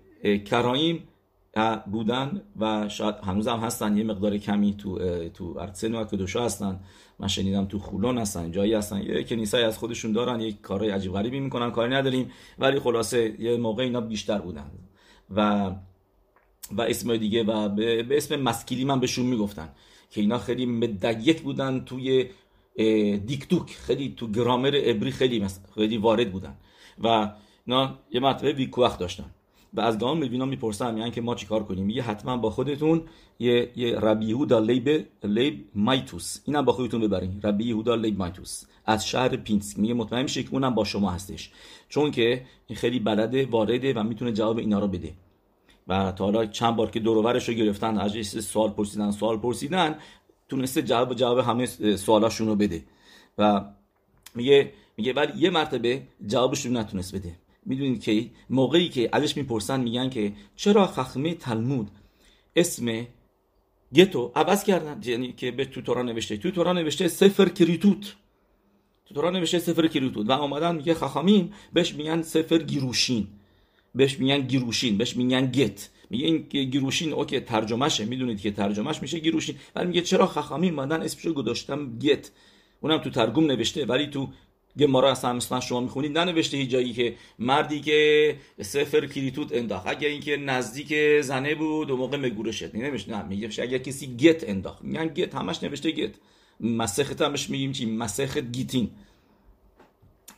کرایم 0.44 1.08
بودن 1.86 2.42
و 2.60 2.88
شاید 2.88 3.14
هنوز 3.14 3.48
هم 3.48 3.58
هستن 3.58 3.96
یه 3.96 4.04
مقدار 4.04 4.38
کمی 4.38 4.74
تو 4.74 4.98
تو 5.28 5.58
ارتسن 5.58 5.94
و 5.94 6.04
کدوشا 6.04 6.44
هستن. 6.44 6.80
من 7.18 7.28
شنیدم 7.28 7.64
تو 7.64 7.78
خولون 7.78 8.18
هستن 8.18 8.50
جایی 8.50 8.74
هستن. 8.74 9.02
یه 9.02 9.24
کنیسای 9.24 9.62
از 9.62 9.78
خودشون 9.78 10.12
دارن 10.12 10.40
یک 10.40 10.60
کارهای 10.60 10.90
عجیب 10.90 11.12
غریبی 11.12 11.40
می‌کنن 11.40 11.70
کاری 11.70 11.94
نداریم. 11.94 12.30
ولی 12.58 12.78
خلاصه 12.78 13.36
یه 13.38 13.56
موقع 13.56 13.82
اینا 13.82 14.00
بیشتر 14.00 14.38
بودن. 14.38 14.70
و 15.30 15.70
و 16.72 16.82
اسم 16.82 17.16
دیگه 17.16 17.44
و 17.44 17.68
به, 17.68 18.06
اسم 18.10 18.36
مسکیلی 18.36 18.84
من 18.84 19.00
بهشون 19.00 19.26
می‌گفتن 19.26 19.68
که 20.10 20.20
اینا 20.20 20.38
خیلی 20.38 20.66
مدیک 20.66 21.42
بودن 21.42 21.80
توی 21.80 22.30
دیکتوک. 23.26 23.70
خیلی 23.70 24.14
تو 24.16 24.30
گرامر 24.30 24.80
ابری 24.84 25.10
خیلی 25.10 25.46
خیلی 25.74 25.96
وارد 25.96 26.32
بودن. 26.32 26.56
و 27.02 27.32
اینا 27.66 27.98
یه 28.10 28.20
مرتبه 28.20 28.52
ویکوخ 28.52 28.98
داشتن. 28.98 29.30
و 29.74 29.80
از 29.80 29.98
گام 29.98 30.18
می‌بینم 30.18 30.48
می‌پرسم 30.48 30.98
یعنی 30.98 31.10
که 31.10 31.20
ما 31.20 31.34
چیکار 31.34 31.64
کنیم؟ 31.64 31.86
میگه 31.86 32.02
حتما 32.02 32.36
با 32.36 32.50
خودتون 32.50 33.02
یه 33.38 33.70
یه 33.76 33.94
ربی 33.98 34.26
یهودا 34.26 34.58
لیب 34.58 35.06
لیب 35.24 35.64
مایتوس. 35.74 36.40
اینم 36.44 36.64
با 36.64 36.72
خودتون 36.72 37.00
ببرین. 37.00 37.40
ربی 37.42 37.64
یهودا 37.64 37.94
لیب 37.94 38.18
مایتوس. 38.18 38.64
از 38.86 39.08
شهر 39.08 39.36
پینسک. 39.36 39.78
میگه 39.78 39.94
مطمئن 39.94 40.22
میشه 40.22 40.42
که 40.42 40.48
اونم 40.52 40.74
با 40.74 40.84
شما 40.84 41.10
هستش. 41.10 41.50
چون 41.88 42.10
که 42.10 42.44
این 42.66 42.76
خیلی 42.76 42.98
بلده 42.98 43.46
وارده 43.46 43.92
و 43.94 44.02
می‌تونه 44.02 44.32
جواب 44.32 44.58
اینا 44.58 44.78
رو 44.78 44.88
بده. 44.88 45.12
و 45.88 46.12
تا 46.12 46.24
حالا 46.24 46.46
چند 46.46 46.76
بار 46.76 46.90
که 46.90 47.00
دورورش 47.00 47.48
رو 47.48 47.54
گرفتن 47.54 47.98
از 47.98 48.12
سوال 48.26 48.70
پرسیدن 48.70 49.10
سوال 49.10 49.36
پرسیدن 49.36 49.98
تونسته 50.48 50.82
جواب 50.82 51.14
جواب 51.14 51.38
همه 51.38 51.66
سوالاشون 51.96 52.48
رو 52.48 52.56
بده. 52.56 52.82
و 53.38 53.64
میگه 54.34 54.72
میگه 54.96 55.12
ولی 55.12 55.32
یه 55.36 55.50
مرتبه 55.50 56.02
جوابش 56.26 56.66
رو 56.66 56.72
نتونست 56.72 57.14
بده. 57.14 57.36
می‌دونید 57.70 58.02
که 58.02 58.30
موقعی 58.50 58.88
که 58.88 59.08
ازش 59.12 59.36
می‌پرسن 59.36 59.80
میگن 59.80 60.10
که 60.10 60.32
چرا 60.56 60.86
خخمه 60.86 61.34
تلمود 61.34 61.88
اسم 62.56 63.06
گتو 63.94 64.32
عوض 64.34 64.64
کردن؟ 64.64 65.00
یعنی 65.04 65.32
که 65.32 65.50
به 65.50 65.64
تو 65.64 65.80
تورا 65.82 66.02
نوشته. 66.02 66.36
تو 66.36 66.50
تورا 66.50 66.72
نوشته 66.72 67.08
سفر 67.08 67.48
کریتوت. 67.48 68.16
تو 69.06 69.14
تورا 69.14 69.30
نوشته 69.30 69.58
سفر 69.58 69.86
کریتوت. 69.86 70.28
و 70.28 70.32
آمدن 70.32 70.76
میگه 70.76 70.94
خخامیم. 70.94 71.52
بهش 71.72 71.94
میگن 71.94 72.22
سفر 72.22 72.58
گیروشین. 72.58 73.26
بهش 73.94 74.18
میگن 74.18 74.40
گیروشین. 74.40 74.98
بهش 74.98 75.16
میگن 75.16 75.44
گت. 75.50 75.88
میگه 76.10 76.26
این 76.26 76.38
گیروشین 76.72 77.12
اوکی 77.12 77.40
ترجمهشه. 77.40 78.04
می‌دونید 78.04 78.40
که 78.40 78.50
ترجمهش 78.50 79.02
میشه 79.02 79.18
گیروشین. 79.18 79.56
ولی 79.74 79.86
میگه 79.86 80.00
چرا 80.00 80.26
خخامی 80.26 80.70
مدن 80.70 81.02
اسمشو 81.02 81.32
گذاشتم 81.32 81.98
گت. 81.98 82.30
اونم 82.80 82.98
تو 82.98 83.10
ترگم 83.10 83.46
نوشته. 83.46 83.84
ولی 83.84 84.06
تو 84.06 84.28
گمارا 84.78 85.10
اصلا 85.10 85.32
مثلا 85.32 85.60
شما 85.60 85.80
می‌خونید 85.80 86.18
ننوشته 86.18 86.56
هیچ 86.56 86.70
جایی 86.70 86.92
که 86.92 87.14
مردی 87.38 87.80
که 87.80 88.36
سفر 88.62 89.06
کلیتوت 89.06 89.52
انداخت. 89.52 89.86
اگر 89.86 90.08
اینکه 90.08 90.36
نزدیک 90.36 91.20
زنه 91.20 91.54
بود 91.54 91.90
و 91.90 91.96
موقع 91.96 92.16
مگوره 92.16 92.52
شد. 92.52 92.76
نمیشه. 92.76 93.10
نه 93.10 93.22
میگه 93.22 93.62
اگر 93.62 93.78
کسی 93.78 94.16
گت 94.16 94.48
انداخت. 94.48 94.82
میگن 94.82 95.06
گت 95.06 95.34
همش 95.34 95.62
نوشته 95.62 95.90
گت. 95.90 96.14
مسخت 96.60 97.22
همش 97.22 97.50
میگیم 97.50 97.72
چی؟ 97.72 97.86
مسخت 97.86 98.38
گیتین. 98.38 98.90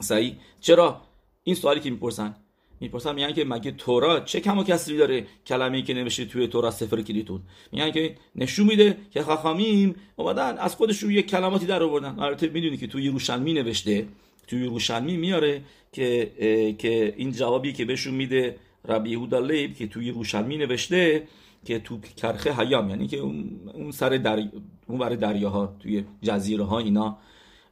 صحیح 0.01 0.37
چرا؟ 0.61 1.01
این 1.45 1.55
سوالی 1.55 1.81
که 1.81 1.91
می‌پرسن. 1.91 2.37
می‌پرسن 2.83 3.15
میگن 3.15 3.33
که 3.33 3.45
مگه 3.45 3.71
تورا 3.71 4.21
چه 4.21 4.41
کم 4.41 4.59
و 4.59 4.65
کسری 4.65 4.97
داره؟ 4.97 5.27
کلمه 5.47 5.77
ای 5.77 5.83
که 5.83 5.95
نوشته 5.95 6.25
توی 6.25 6.47
تورا 6.47 6.71
سفر 6.71 7.03
کلیتون. 7.03 7.41
میگن 7.73 7.91
که 7.91 8.15
نشون 8.37 8.67
میده 8.67 8.97
که 9.11 9.23
خاخامیم 9.23 9.95
اومدن 10.17 10.59
از 10.59 10.77
خودشون 10.77 11.11
یه 11.11 11.23
کلماتی 11.23 11.67
در 11.67 11.83
آوردن. 11.83 12.19
البته 12.19 12.49
می‌دونی 12.49 12.77
که 12.77 12.87
توی 12.87 13.03
یروشلمی 13.05 13.53
نوشته. 13.53 14.07
توی 14.47 14.61
یروشلمی 14.61 15.17
میاره 15.17 15.63
که 15.93 16.31
که 16.79 17.15
این 17.17 17.33
جوابی 17.33 17.73
که 17.73 17.85
بهشون 17.85 18.15
میده 18.15 18.57
ربی 18.89 19.11
یهودا 19.11 19.39
لیب 19.39 19.75
که 19.75 19.87
توی 19.87 20.07
یروشلمی 20.07 20.57
نوشته 20.57 21.29
که 21.65 21.79
تو 21.79 22.01
کرخه 22.17 22.53
حیام. 22.53 22.91
یعنی 22.91 23.07
که 23.07 23.17
اون 23.17 23.91
سر 23.91 24.09
در 24.09 24.43
اون 24.87 24.99
برای 24.99 25.17
دریاها 25.17 25.77
توی 25.81 26.05
جزیره 26.23 26.65
ها 26.65 26.79
اینا 26.79 27.19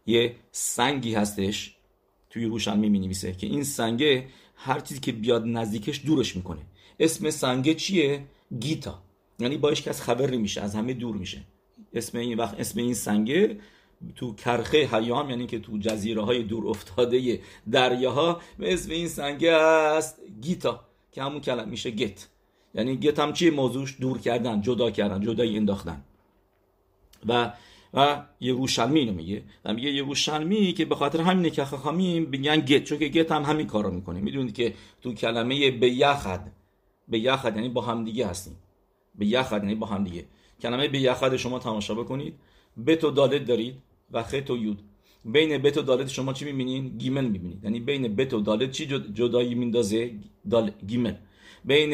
یه 0.06 0.34
سنگی 0.52 1.14
هستش 1.14 1.76
توی 2.30 2.44
روشنمی 2.44 2.88
می 2.88 2.98
نویسه 2.98 3.32
که 3.32 3.46
این 3.46 3.64
سنگه 3.64 4.24
هر 4.62 4.80
چیزی 4.80 5.00
که 5.00 5.12
بیاد 5.12 5.46
نزدیکش 5.46 6.00
دورش 6.06 6.36
می‌کنه. 6.36 6.60
اسم 7.00 7.30
سنگه 7.30 7.74
چیه؟ 7.74 8.24
گیتا. 8.60 9.02
یعنی 9.38 9.56
باش 9.56 9.82
کس 9.82 10.00
خبر 10.00 10.30
نمیشه 10.30 10.60
از 10.60 10.74
همه 10.74 10.92
دور 10.92 11.16
میشه. 11.16 11.40
اسم 11.94 12.18
این 12.18 12.38
وقت 12.38 12.60
اسم 12.60 12.80
این 12.80 12.94
سنگه 12.94 13.58
تو 14.16 14.34
کرخه 14.34 14.86
حیام 14.86 15.30
یعنی 15.30 15.46
که 15.46 15.58
تو 15.58 15.78
جزیره 15.78 16.22
های 16.22 16.42
دور 16.42 16.66
افتاده 16.66 17.40
دریاها 17.70 18.40
به 18.58 18.72
اسم 18.72 18.90
این 18.90 19.08
سنگه 19.08 19.52
است 19.52 20.16
گیتا 20.42 20.80
که 21.12 21.22
همون 21.22 21.40
کلمه 21.40 21.70
میشه 21.70 21.90
گت. 21.90 22.28
یعنی 22.74 22.96
گت 22.96 23.18
هم 23.18 23.32
چیه؟ 23.32 23.50
موضوعش 23.50 23.96
دور 24.00 24.18
کردن 24.18 24.60
جدا 24.62 24.90
کردن 24.90 25.20
جدایی 25.20 25.56
انداختن. 25.56 26.04
و 27.28 27.52
و 27.94 28.22
یروشلمی 28.40 29.06
رو 29.06 29.12
میگه. 29.12 29.42
و 29.64 29.74
میگه 29.74 29.90
یروشلمی 29.90 30.72
که 30.72 30.84
به 30.84 30.94
خاطر 30.94 31.20
همینه 31.20 31.50
که 31.50 31.64
خاخامیم 31.64 32.30
بگن 32.30 32.60
گت 32.60 32.84
چون 32.84 32.98
که 32.98 33.08
گت 33.08 33.32
هم 33.32 33.42
همین 33.42 33.66
کارو 33.66 33.90
می‌کنه. 33.90 34.20
می‌دونید 34.20 34.54
که 34.54 34.74
تو 35.02 35.14
کلمه 35.14 35.70
به 35.70 35.90
یخد 35.90 36.40
به 37.08 37.18
یخد 37.18 37.56
یعنی 37.56 37.68
با 37.68 37.82
هم 37.82 38.04
دیگه 38.04 38.26
هستیم. 38.26 38.56
به 39.14 39.26
یخد 39.26 39.62
یعنی 39.62 39.74
با 39.74 39.86
هم 39.86 40.04
دیگه 40.04 40.24
کلمه 40.62 40.88
به 40.88 41.00
یخد 41.00 41.36
شما 41.36 41.58
تماشا 41.58 41.94
بکنید. 41.94 42.34
بت 42.86 43.04
و 43.04 43.10
دالت 43.10 43.44
دارید 43.44 43.74
و 44.10 44.22
خط 44.22 44.50
و 44.50 44.56
یود. 44.56 44.82
بین 45.24 45.58
بت 45.58 45.78
و 45.78 45.82
دالت 45.82 46.08
شما 46.08 46.32
چی 46.32 46.44
می‌بینید 46.44 46.98
گیمل 46.98 47.24
می‌بینید. 47.24 47.64
یعنی 47.64 47.80
بین 47.80 48.16
بت 48.16 48.34
و 48.34 48.40
دالت 48.40 48.70
چی 48.70 48.86
جدایی 48.86 49.54
میندازه؟ 49.54 50.10
دال 50.50 50.70
گیمل. 50.86 51.14
بین 51.64 51.92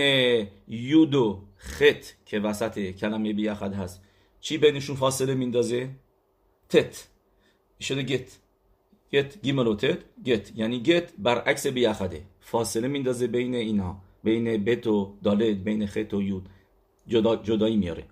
یود 0.68 1.14
و 1.14 1.42
خط 1.56 2.04
که 2.26 2.40
وسط 2.40 2.90
کلمه 2.90 3.32
بیخد 3.32 3.74
هست. 3.74 4.02
چی 4.46 4.58
بینشون 4.58 4.96
فاصله 4.96 5.34
میندازه؟ 5.34 5.90
تت. 6.68 7.08
شده 7.80 8.02
گت. 8.02 8.38
گت 9.12 9.42
گیمل 9.42 9.66
و 9.66 9.74
تت 9.76 9.98
گت. 10.24 10.52
یعنی 10.56 10.82
گت 10.82 11.12
برعکس 11.18 11.66
بیخده 11.66 12.22
فاصله 12.40 12.88
میندازه 12.88 13.26
بین 13.26 13.54
اینا 13.54 13.96
بین 14.24 14.64
بت 14.64 14.86
و 14.86 15.16
دالت 15.22 15.56
بین 15.56 15.86
خط 15.86 16.14
و 16.14 16.22
یود 16.22 16.48
جدا 17.08 17.36
جدایی 17.36 17.76
میاره. 17.76 18.04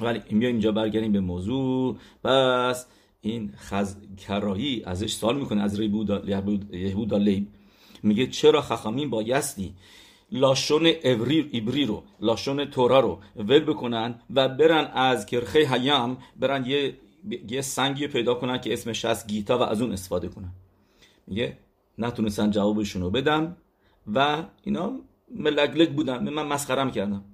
ولی 0.00 0.18
بیا 0.18 0.48
اینجا 0.48 0.72
برگردیم 0.72 1.12
به 1.12 1.20
موضوع. 1.20 1.96
بس 2.24 2.86
این 3.20 3.52
خز 3.56 3.96
کراهی 4.16 4.82
ازش 4.86 5.12
سوال 5.12 5.38
می‌کنه. 5.38 5.62
از 5.62 5.80
یهودا 5.80 7.16
لیب 7.16 7.46
میگه 8.02 8.26
چرا 8.26 8.60
خخامین 8.60 9.10
بایستی 9.10 9.74
لاشون 10.32 10.92
ابری 11.04 11.48
ایبری 11.52 11.86
رو 11.86 12.02
لاشون 12.20 12.64
تورا 12.64 13.00
رو 13.00 13.18
ول 13.36 13.60
بکنن 13.60 14.14
و 14.34 14.48
برن 14.48 14.84
از 14.94 15.26
کرخه 15.26 15.58
هیام 15.58 16.18
برن 16.36 16.64
یه 16.66 16.96
یه 17.48 17.60
سنگی 17.60 18.06
پیدا 18.06 18.34
کنن 18.34 18.58
که 18.60 18.72
اسمش 18.72 19.04
هست 19.04 19.28
گیتا 19.28 19.58
و 19.58 19.62
از 19.62 19.82
اون 19.82 19.92
استفاده 19.92 20.28
کنن. 20.28 20.52
میگه 21.26 21.58
نتونستن 21.98 22.50
جوابشون 22.50 23.02
رو 23.02 23.10
بدم 23.10 23.56
و 24.14 24.44
اینا 24.62 24.92
ملگلگ 25.34 25.92
بودن. 25.92 26.28
من 26.28 26.46
مسخرم 26.46 26.90
کردم. 26.90 27.24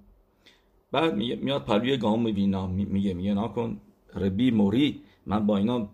بعد 0.92 1.14
میاد 1.14 1.64
پلوی 1.64 1.96
گام 1.96 2.22
میبینا 2.22 2.66
میگه 2.66 3.14
میگه 3.14 3.34
ناکن 3.34 3.80
ربی 4.14 4.50
موری. 4.50 5.02
من 5.26 5.46
با 5.46 5.56
اینا 5.56 5.88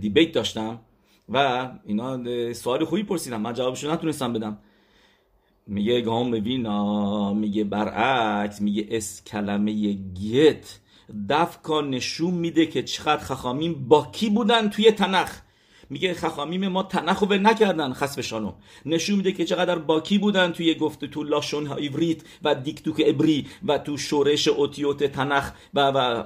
دیبیت 0.00 0.32
داشتم 0.32 0.78
و 1.28 1.68
اینا 1.84 2.52
سوال 2.52 2.84
خوبی 2.84 3.02
پرسیدم. 3.02 3.40
من 3.40 3.52
جوابشون 3.52 3.90
نتونستم 3.90 4.32
بدم. 4.32 4.58
میگه 5.66 6.00
گام 6.00 6.30
وینا 6.30 7.32
میگه 7.34 7.64
برعکس 7.64 8.60
میگه 8.60 8.86
اس 8.90 9.24
کلمه 9.24 9.92
گیت. 9.92 10.78
دفکا 11.28 11.80
نشون 11.80 12.34
میده 12.34 12.66
که 12.66 12.82
چقدر 12.82 13.24
خخامیم. 13.24 13.88
با 13.88 14.08
کی 14.12 14.30
بودن 14.30 14.70
توی 14.70 14.90
تنخ؟ 14.90 15.40
میگه 15.90 16.14
خخامیم 16.14 16.68
ما 16.68 16.82
تنخ 16.82 17.18
رو 17.18 17.34
نکردن 17.34 17.92
خسفشانو 17.92 18.52
نشون 18.86 19.16
میده 19.16 19.32
که 19.32 19.44
چقدر 19.44 19.78
باکی 19.78 20.18
بودن 20.18 20.52
توی 20.52 20.74
گفت 20.74 21.04
تو 21.04 21.22
لاشون 21.22 21.72
ایوریت 21.72 22.22
و 22.42 22.54
دیکتوک 22.54 23.02
ابری 23.06 23.46
و 23.64 23.78
تو 23.78 23.96
شورش 23.96 24.48
اوتیوت 24.48 25.04
تنخ 25.04 25.52
و, 25.74 25.80
و 25.80 26.22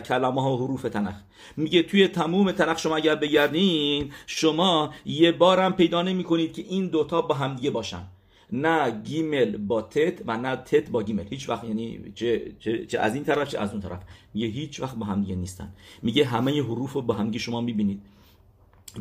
کلمه 0.00 0.42
ها 0.42 0.56
و 0.56 0.64
حروف 0.64 0.82
تنخ. 0.82 1.14
میگه 1.56 1.82
توی 1.82 2.08
تموم 2.08 2.52
تنخ 2.52 2.78
شما 2.78 2.96
اگر 2.96 3.14
بگردین 3.14 4.12
شما 4.26 4.94
یه 5.06 5.32
بارم 5.32 5.72
پیدا 5.72 6.02
نمی 6.02 6.24
کنید 6.24 6.52
که 6.52 6.62
این 6.62 6.86
دوتا 6.86 7.22
با 7.22 7.34
همدیگه 7.34 7.70
باشن. 7.70 8.17
نه 8.52 8.90
گیمل 8.90 9.56
با 9.56 9.82
تت 9.82 10.22
و 10.26 10.36
نه 10.36 10.56
تت 10.56 10.90
با 10.90 11.02
گیمل. 11.02 11.24
هیچ 11.30 11.48
وقت 11.48 11.64
یعنی 11.64 12.12
چه, 12.14 12.52
چه, 12.58 12.86
چه 12.86 12.98
از 12.98 13.14
این 13.14 13.24
طرف 13.24 13.48
چه 13.48 13.58
از 13.58 13.72
اون 13.72 13.80
طرف. 13.80 14.00
میگه 14.34 14.46
هیچ 14.46 14.80
وقت 14.80 14.96
با 14.96 15.06
هم 15.06 15.20
دیگه 15.20 15.34
نیستن. 15.34 15.72
میگه 16.02 16.24
همه 16.24 16.62
حروف 16.62 16.92
رو 16.92 17.02
با 17.02 17.14
هم 17.14 17.32
شما 17.32 17.60
می‌بینید. 17.60 18.02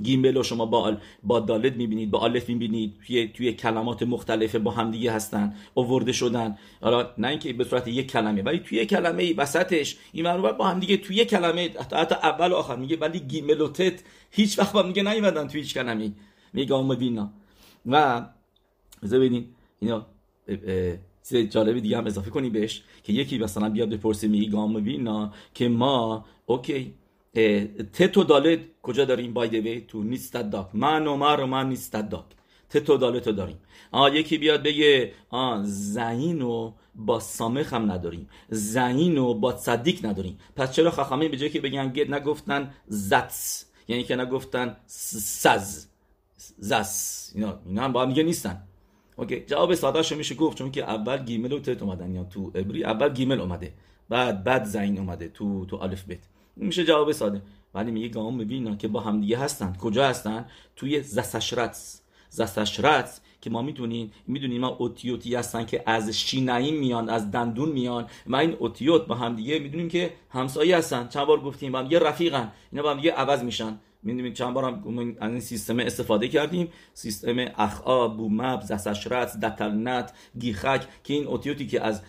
گیمل 0.03 0.35
رو 0.35 0.43
شما 0.43 0.65
با 0.65 0.97
با 1.23 1.39
دالت 1.39 1.73
می‌بینید 1.73 2.11
با 2.11 2.23
الف 2.23 2.49
می‌بینید. 2.49 2.93
توی 3.07 3.27
توی 3.27 3.53
کلمات 3.53 4.03
مختلف 4.03 4.55
با 4.55 4.71
هم 4.71 4.91
دیگه 4.91 5.11
هستن 5.11 5.55
آورده 5.75 6.11
شدن. 6.11 6.57
حالا 6.81 7.09
نه 7.17 7.27
اینکه 7.27 7.53
به 7.53 7.63
صورت 7.63 7.87
یک 7.87 8.11
کلمه 8.11 8.41
ولی 8.41 8.59
توی 8.59 8.85
کلمه 8.85 9.33
وسطش 9.37 9.97
این 10.13 10.41
با 10.51 10.67
هم 10.67 10.79
دیگه 10.79 10.97
توی 10.97 11.25
کلمه 11.25 11.69
حتی 11.91 12.15
اول 12.15 12.51
و 12.51 12.55
آخر 12.55 12.75
میگه 12.75 12.97
ولی 12.97 13.19
گیمل 13.19 13.61
و 13.61 13.67
تت 13.67 14.03
هیچ 14.31 14.59
وقت 14.59 14.73
با 14.73 14.83
میگه 14.83 15.03
نیومدن 15.03 15.47
توی 15.47 15.61
هیچ 15.61 15.73
کلمه. 15.73 16.11
میگه 16.53 16.75
و 17.85 18.25
بذار 19.03 19.19
ببینین 19.19 19.45
اینا 19.79 20.05
چیز 21.23 21.49
جالبی 21.49 21.81
دیگه 21.81 21.97
هم 21.97 22.05
اضافه 22.05 22.29
کنی 22.29 22.49
بهش 22.49 22.83
که 23.03 23.13
یکی 23.13 23.37
مثلا 23.37 23.69
بیاد 23.69 23.89
بپرسه 23.89 24.27
میگه 24.27 24.51
گام 24.51 24.75
وینا 24.75 25.33
که 25.53 25.69
ما 25.69 26.25
اوکی 26.45 26.93
تتو 27.93 28.23
دالت 28.23 28.59
کجا 28.81 29.05
داریم؟ 29.05 29.33
بای 29.33 29.49
دوی 29.49 29.81
تو 29.81 30.03
نیستد 30.03 30.49
داک. 30.49 30.67
من 30.73 31.07
و 31.07 31.15
من 31.15 31.39
و 31.39 31.45
من 31.45 31.69
نیستد 31.69 32.09
داک. 32.09 32.25
تتو 32.69 32.97
دالت 32.97 33.27
رو 33.27 33.33
داریم. 33.33 33.57
آه 33.91 34.15
یکی 34.15 34.37
بیاد 34.37 34.63
بگه 34.63 35.13
آه 35.29 35.63
زعین 35.63 36.41
و 36.41 36.73
با 36.95 37.19
سامخ 37.19 37.73
هم 37.73 37.91
نداریم. 37.91 38.29
زعین 38.49 39.17
و 39.17 39.33
با 39.33 39.57
صدیق 39.57 40.05
نداریم. 40.05 40.37
پس 40.55 40.71
چرا 40.71 40.91
خخامه 40.91 41.29
به 41.29 41.37
جای 41.37 41.49
که 41.49 41.61
بگن 41.61 41.87
گد 41.93 42.13
نگفتن 42.13 42.73
زتس 42.87 43.65
یعنی 43.87 44.03
که 44.03 44.15
نگفتن 44.15 44.77
سز. 44.85 45.85
زس. 46.57 47.31
اینا, 47.35 47.59
اینا 47.65 47.83
هم 47.83 47.91
با 47.91 48.01
هم 48.01 48.09
دیگه 48.09 48.23
نیستن. 48.23 48.66
اوکی. 49.17 49.39
جواب 49.39 49.73
ساده 49.73 50.15
میشه 50.15 50.35
گفت 50.35 50.57
چون 50.57 50.71
که 50.71 50.83
اول 50.83 51.17
גימל 51.17 51.51
و 51.51 51.59
טית 51.59 51.81
اومدن 51.81 52.15
یا 52.15 52.23
تو 52.23 52.51
عبری 52.55 52.83
اول 52.83 53.13
גימל 53.13 53.41
اومده 53.41 53.73
بعد 54.09 54.43
بعد 54.43 54.63
זין 54.63 54.97
اومده 54.99 55.27
تو 55.27 55.65
تو 55.65 55.75
אלף 55.75 56.03
בית 56.03 56.19
میشه 56.55 56.83
جواب 56.83 57.11
ساده. 57.11 57.41
ولی 57.73 57.91
میگه 57.91 58.07
גאון 58.07 58.35
מווילנא 58.35 58.75
که 58.75 58.87
با 58.87 58.99
همدیگه 58.99 59.37
هستن. 59.37 59.75
کجا 59.81 60.07
هستن؟ 60.07 60.45
توی 60.75 61.01
זסשרץ 61.01 62.01
זסשרץ 62.29 63.21
که 63.41 63.49
ما 63.49 63.61
می‌دونیم 63.61 64.11
می‌دونیم 64.27 64.61
ما 64.61 64.67
اوتیوتی 64.67 65.35
هستن 65.35 65.65
که 65.65 65.83
از 65.85 66.09
שיניים 66.09 66.79
میان 66.79 67.09
از 67.09 67.31
دندون 67.31 67.69
میان. 67.69 68.05
و 68.27 68.35
این 68.35 68.53
اوتیوت 68.59 69.07
با 69.07 69.15
همدیگه 69.15 69.59
می‌دونیم 69.59 69.89
که 69.89 70.13
همسایه 70.29 70.77
هستن. 70.77 71.07
چند 71.07 71.27
بار 71.27 71.39
گفتیم 71.39 71.71
با 71.71 71.79
هم 71.79 71.91
یه 71.91 71.99
رفیقن. 71.99 72.51
اینا 72.71 72.83
با 72.83 72.91
هم 72.91 72.97
دیگه 72.97 73.11
عوض 73.11 73.43
میشن. 73.43 73.79
می‌دونیم 74.07 74.33
چند 74.33 74.53
بار 74.53 74.63
هم 74.63 75.15
از 75.19 75.31
این 75.31 75.39
سیستم 75.39 75.79
استفاده 75.79 76.27
کردیم. 76.27 76.67
سیستم 76.93 77.35
אחהע 77.57 78.07
בומף 78.07 78.61
זסשרץ 78.61 79.39
דטלנת 79.39 80.13
גיכק 80.39 80.87
که 81.03 81.13
این 81.13 81.27
اوتیوتی 81.27 81.67
که 81.67 81.81
از 81.81 82.01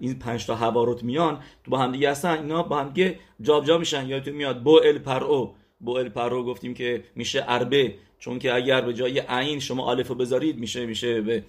این 0.00 0.18
پنج 0.18 0.46
تا 0.46 0.54
הברות 0.54 1.02
میان 1.02 1.38
تو 1.64 1.70
با 1.70 1.78
هم 1.78 1.92
دیگه 1.92 2.10
هستن. 2.10 2.38
اینا 2.38 2.62
با 2.62 2.80
هم 2.80 2.88
دیگه 2.88 3.18
جابجا 3.40 3.78
میشن. 3.78 4.06
یادتون 4.06 4.34
میاد 4.34 4.62
בוא 4.62 4.80
אל 4.84 4.98
פרעה. 4.98 5.54
בוא 5.80 5.92
אל 5.92 6.08
פרעה 6.08 6.44
گفتیم 6.44 6.74
که 6.74 7.04
میشه 7.14 7.44
ארבה 7.48 7.94
چون 8.18 8.38
که 8.38 8.54
اگر 8.54 8.80
به 8.80 8.94
جای 8.94 9.18
עין 9.18 9.60
شما 9.60 9.90
אלף 9.90 10.10
بذارید 10.10 10.58
میشه 10.58 10.86
میشه 10.86 11.20
به 11.20 11.44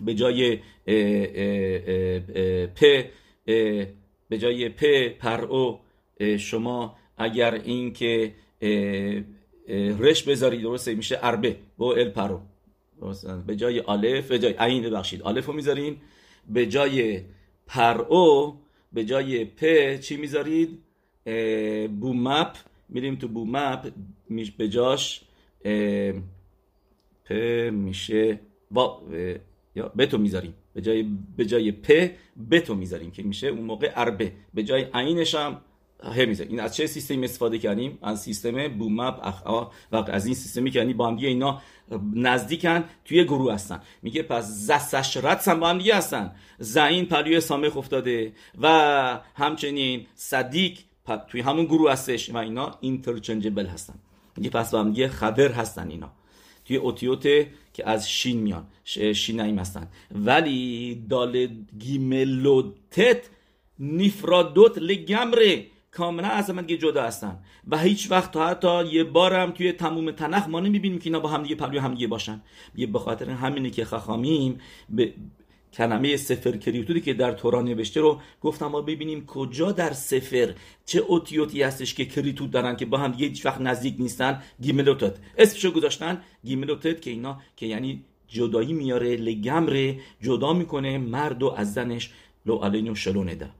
به 0.00 0.14
جای 0.14 0.56
פ 2.66 3.04
به 4.28 4.38
جای 4.38 4.68
پ 4.68 5.08
پرو 5.18 5.80
شما 6.38 6.96
اگر 7.16 7.54
این 7.54 7.92
که 7.92 8.34
رش 9.98 10.22
بذارید 10.22 10.62
درسته 10.62 10.94
میشه 10.94 11.18
اربه 11.22 11.56
با 11.78 11.94
ال 11.94 12.10
پرو. 12.10 12.40
به 13.46 13.56
جای 13.56 13.80
آلف 13.80 14.28
به 14.28 14.38
جای 14.38 14.54
عین 14.58 14.82
ببخشید. 14.82 15.22
رو 15.22 15.52
می‌ذارین 15.52 15.96
به 16.48 16.66
جای 16.66 17.20
پرو 17.66 18.56
به 18.92 19.04
جای 19.04 19.44
پ 19.44 19.94
چی 20.00 20.16
می‌ذارید؟ 20.16 20.78
بومپ. 22.00 22.56
میریم 22.88 23.16
تو 23.16 23.28
بومپ 23.28 23.92
به 24.58 24.68
جاش 24.68 25.24
پ 27.24 27.32
میشه 27.72 28.40
با 28.70 29.02
یا 29.76 29.88
بتو 29.88 30.18
می‌ذاریم. 30.18 30.54
به 30.74 30.80
جای 30.80 31.06
به 31.36 31.44
جای 31.44 31.72
پ 31.72 32.10
بتو 32.50 32.74
می‌ذاریم 32.74 33.10
که 33.10 33.22
میشه 33.22 33.46
اون 33.46 33.62
موقع 33.62 33.92
اربه. 33.94 34.32
به 34.54 34.62
جای 34.62 34.86
عینش 34.94 35.34
هم 35.34 35.60
می‌ذاریم 36.14 36.52
این 36.52 36.60
از 36.60 36.76
چه 36.76 36.86
سیستمی 36.86 37.24
استفاده 37.24 37.58
کردیم؟ 37.58 37.98
از 38.02 38.22
سیستم 38.22 38.68
بومپ 38.68 39.26
اخ 39.26 39.70
و 39.92 39.96
از 40.10 40.26
این 40.26 40.34
سیستمی 40.34 40.70
که 40.70 40.78
یعنی 40.78 40.94
با 40.94 41.08
هم 41.08 41.16
اینا 41.16 41.62
نزدیکن 42.14 42.84
توی 43.04 43.24
گروه 43.24 43.54
هستن. 43.54 43.80
میگه 44.02 44.22
پس 44.22 44.44
زسش 44.44 45.16
هم 45.48 45.60
با 45.60 45.68
هم 45.68 45.78
دیگه 45.78 45.96
هستن. 45.96 46.34
زعین 46.58 47.06
پلوی 47.06 47.40
سامخ 47.40 47.76
افتاده 47.76 48.32
و 48.62 49.20
همچنین 49.34 50.06
صدیق 50.14 50.78
توی 51.28 51.40
همون 51.40 51.64
گروه 51.64 51.92
هستش 51.92 52.30
و 52.30 52.36
اینا 52.36 52.78
اینترچنجبل 52.80 53.66
هستن. 53.66 53.94
میگه 54.36 54.50
پس 54.50 54.70
با 54.70 54.80
هم 54.80 54.90
دیگه 54.90 55.08
خبر 55.08 55.52
هستن 55.52 55.90
اینا. 55.90 56.12
توی 56.64 56.76
اوتیوت 56.76 57.22
که 57.72 57.88
از 57.88 58.10
שן 58.10 58.38
میان 58.38 58.66
שיניים 59.14 59.58
هستن. 59.58 59.88
ولی 60.10 60.94
دال 61.10 61.48
גימל 61.78 62.50
וטית 62.50 63.22
נפרדות 63.78 64.78
לגמרי. 64.78 65.66
کاملا 65.96 66.28
از 66.28 66.50
هم 66.50 66.62
جدا 66.62 67.02
هستن. 67.02 67.38
و 67.68 67.78
هیچ 67.78 68.10
وقت 68.10 68.30
تا 68.30 68.48
حتی 68.48 68.86
یه 68.86 69.04
بارم 69.04 69.50
توی 69.50 69.72
تموم 69.72 70.10
תנך 70.10 70.48
ما 70.48 70.60
نمی‌بینیم 70.60 70.98
که 70.98 71.06
اینا 71.06 71.20
با 71.20 71.28
همدیگه 71.28 71.54
پلوی 71.54 71.78
همدیگه 71.78 72.06
باشن. 72.06 72.42
یه 72.76 72.86
به 72.86 72.98
خاطر 72.98 73.30
همینه 73.30 73.70
که 73.70 73.84
חכמים 73.84 74.60
به 74.90 75.12
کلمه 75.72 76.16
ספר 76.16 76.56
כריתות 76.56 76.95
ی 76.95 77.00
که 77.00 77.14
در 77.14 77.32
تورا 77.32 77.64
نوشته 77.64 78.00
رو 78.00 78.20
گفتم 78.40 78.66
ما 78.66 78.80
ببینیم 78.80 79.26
کجا 79.26 79.72
در 79.72 79.92
ספר 79.92 80.54
چه 80.86 80.98
اوتیوتی 80.98 81.62
هستش 81.62 81.94
که 81.94 82.04
כריתות 82.04 82.50
دارن 82.50 82.76
که 82.76 82.86
با 82.86 82.98
هم 82.98 83.12
هیچ 83.12 83.46
وقت 83.46 83.60
نزدیک 83.60 83.94
نیستن. 83.98 84.42
גימל 84.60 84.87
וטית 84.87 85.14
اسمشو 85.38 85.70
گذاشتن 85.70 86.20
גימל 86.44 86.72
וטית 86.72 87.00
که 87.00 87.10
اینا 87.10 87.40
که 87.56 87.66
یعنی 87.66 88.04
جدایی 88.28 88.72
میاره 88.72 89.16
לגמרי 89.16 89.98
جدا 90.22 90.52
می‌کنه 90.52 90.98
مرد 90.98 91.42
و 91.42 91.54
از 91.56 91.74
زنش. 91.74 92.10
لو 92.46 92.56
علینو 92.56 92.94
شلونه 92.94 93.34
ده 93.34 93.50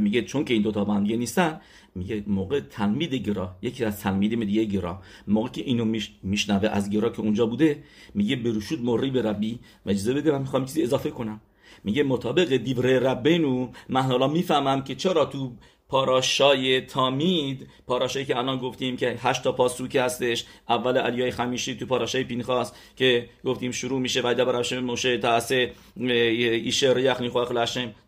میگه 0.00 0.22
چون 0.22 0.44
که 0.44 0.54
این 0.54 0.62
دوتا 0.62 0.84
با 0.84 0.94
هم 0.94 1.02
دیگه 1.04 1.16
نیستن 1.16 1.60
میگه 1.94 2.24
موقع 2.26 2.60
تلمید 2.60 3.14
گرا 3.14 3.56
یکی 3.62 3.84
از 3.84 4.00
تلمید 4.00 4.44
دیگه 4.44 4.64
گرا 4.64 5.02
موقع 5.28 5.48
که 5.48 5.62
اینو 5.62 6.00
میشنوه 6.22 6.68
از 6.68 6.90
گرا 6.90 7.08
که 7.08 7.20
اونجا 7.20 7.46
بوده 7.46 7.82
میگه 8.14 8.36
بروشود 8.36 8.84
مری 8.84 9.10
به 9.10 9.22
ربی. 9.22 9.58
و 9.86 9.90
اجازه 9.90 10.14
بده 10.14 10.32
من 10.32 10.40
می‌خوام 10.40 10.64
چیزی 10.64 10.82
اضافه 10.82 11.10
کنم. 11.10 11.40
میگه 11.84 12.02
مطابق 12.02 12.56
دیوره 12.56 12.98
ربینو 12.98 13.68
من 13.88 14.02
حالا 14.02 14.28
می‌فهمم 14.28 14.84
که 14.84 14.94
چرا 14.94 15.24
تو 15.24 15.52
پاراشای 15.88 16.80
تامید 16.80 17.68
پاراشایی 17.86 18.24
که 18.24 18.38
الان 18.38 18.58
گفتیم 18.58 18.96
که 18.96 19.18
هشت 19.20 19.42
تا 19.42 19.52
پاسوک 19.52 19.96
هستش 19.96 20.44
اول 20.68 20.98
علیای 20.98 21.30
خمیشی 21.30 21.74
تو 21.74 21.86
پاراشای 21.86 22.24
پینخاس 22.24 22.72
که 22.96 23.28
گفتیم 23.44 23.70
شروع 23.70 24.00
میشه 24.00 24.20
و 24.20 24.34
براشم 24.34 24.78
موشه 24.78 25.18
تاسه 25.18 25.72
ایشه 25.96 26.92
ریخ 26.92 27.22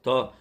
تا 0.03 0.33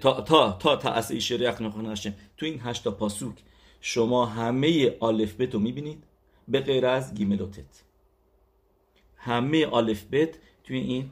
تا 0.00 0.20
تا 0.20 0.52
تا 0.52 0.76
تا 0.76 0.90
از 0.90 1.12
شریعت 1.12 1.62
نخونه 1.62 1.94
تو 2.36 2.46
این 2.46 2.60
هشتا 2.62 2.90
پاسوک 2.90 3.34
شما 3.80 4.26
همه 4.26 4.96
آلف 5.00 5.40
رو 5.52 5.58
می‌بینید؟ 5.58 6.04
به 6.48 6.60
غیر 6.60 6.86
از 6.86 7.14
گیملوتت 7.14 7.82
همه 9.16 9.66
آلف 9.66 10.04
بت 10.12 10.28
توی 10.64 10.78
این 10.78 11.10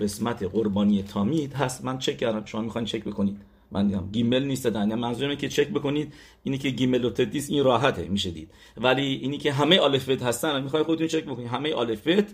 قسمت 0.00 0.42
قربانی 0.42 1.02
تامید 1.02 1.52
هست. 1.52 1.84
من 1.84 1.98
چک 1.98 2.18
کردم. 2.18 2.44
شما 2.44 2.60
می‌خواین 2.60 2.86
چک 2.86 3.04
بکنید. 3.04 3.36
من 3.70 3.86
دیدم 3.86 4.08
گیمل 4.12 4.44
نیست. 4.44 4.64
دادن 4.64 4.94
منظورم 4.94 5.34
که 5.34 5.48
چک 5.48 5.68
بکنید. 5.68 6.14
اینی 6.42 6.58
که 6.58 6.70
گیمل 6.70 7.04
و 7.04 7.10
تدیس 7.10 7.50
این 7.50 7.64
راحته. 7.64 8.08
میشه 8.08 8.30
دید. 8.30 8.50
ولی 8.76 9.02
اینی 9.02 9.38
که 9.38 9.52
همه 9.52 9.78
آلفبت 9.78 10.22
هستن. 10.22 10.62
می‌خوای 10.62 10.82
خودتون 10.82 11.06
چک 11.06 11.24
بکنید. 11.24 11.48
همه 11.48 11.74
آلفبت 11.74 12.32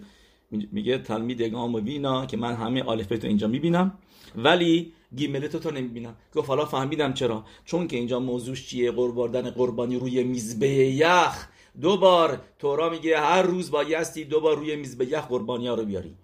میگه 0.51 0.99
תלמיד 0.99 1.43
גאון 1.43 1.75
מווילנא 1.75 2.27
که 2.27 2.37
من 2.37 2.55
همه 2.55 2.83
אלף 2.83 3.03
בית 3.03 3.23
رو 3.25 3.29
اینجا 3.29 3.49
می‌بینم. 3.49 3.99
ولی 4.37 4.93
גימל 5.17 5.37
וטית 5.37 5.57
رو 5.57 5.71
نمی‌بینم. 5.71 6.15
گفت 6.35 6.49
حالا 6.49 6.65
فهمیدم 6.65 7.13
چرا. 7.13 7.45
چون 7.65 7.89
که 7.89 7.97
اینجا 7.97 8.21
موضوعش 8.21 8.69
چیه؟ 8.69 8.91
قرباندن 8.91 9.51
قربانی 9.51 9.97
روی 9.97 10.25
מזבח. 10.25 11.49
دو 11.81 11.97
بار 11.97 12.41
تورا 12.59 12.91
میگه 12.91 13.21
هر 13.21 13.43
روز 13.43 13.71
بایستی 13.71 14.25
دو 14.25 14.41
بار 14.41 14.57
روی 14.57 14.77
מזבח 14.77 15.27
قربانی 15.27 15.69
ها 15.69 15.75
رو 15.75 15.85
بیاری. 15.85 16.15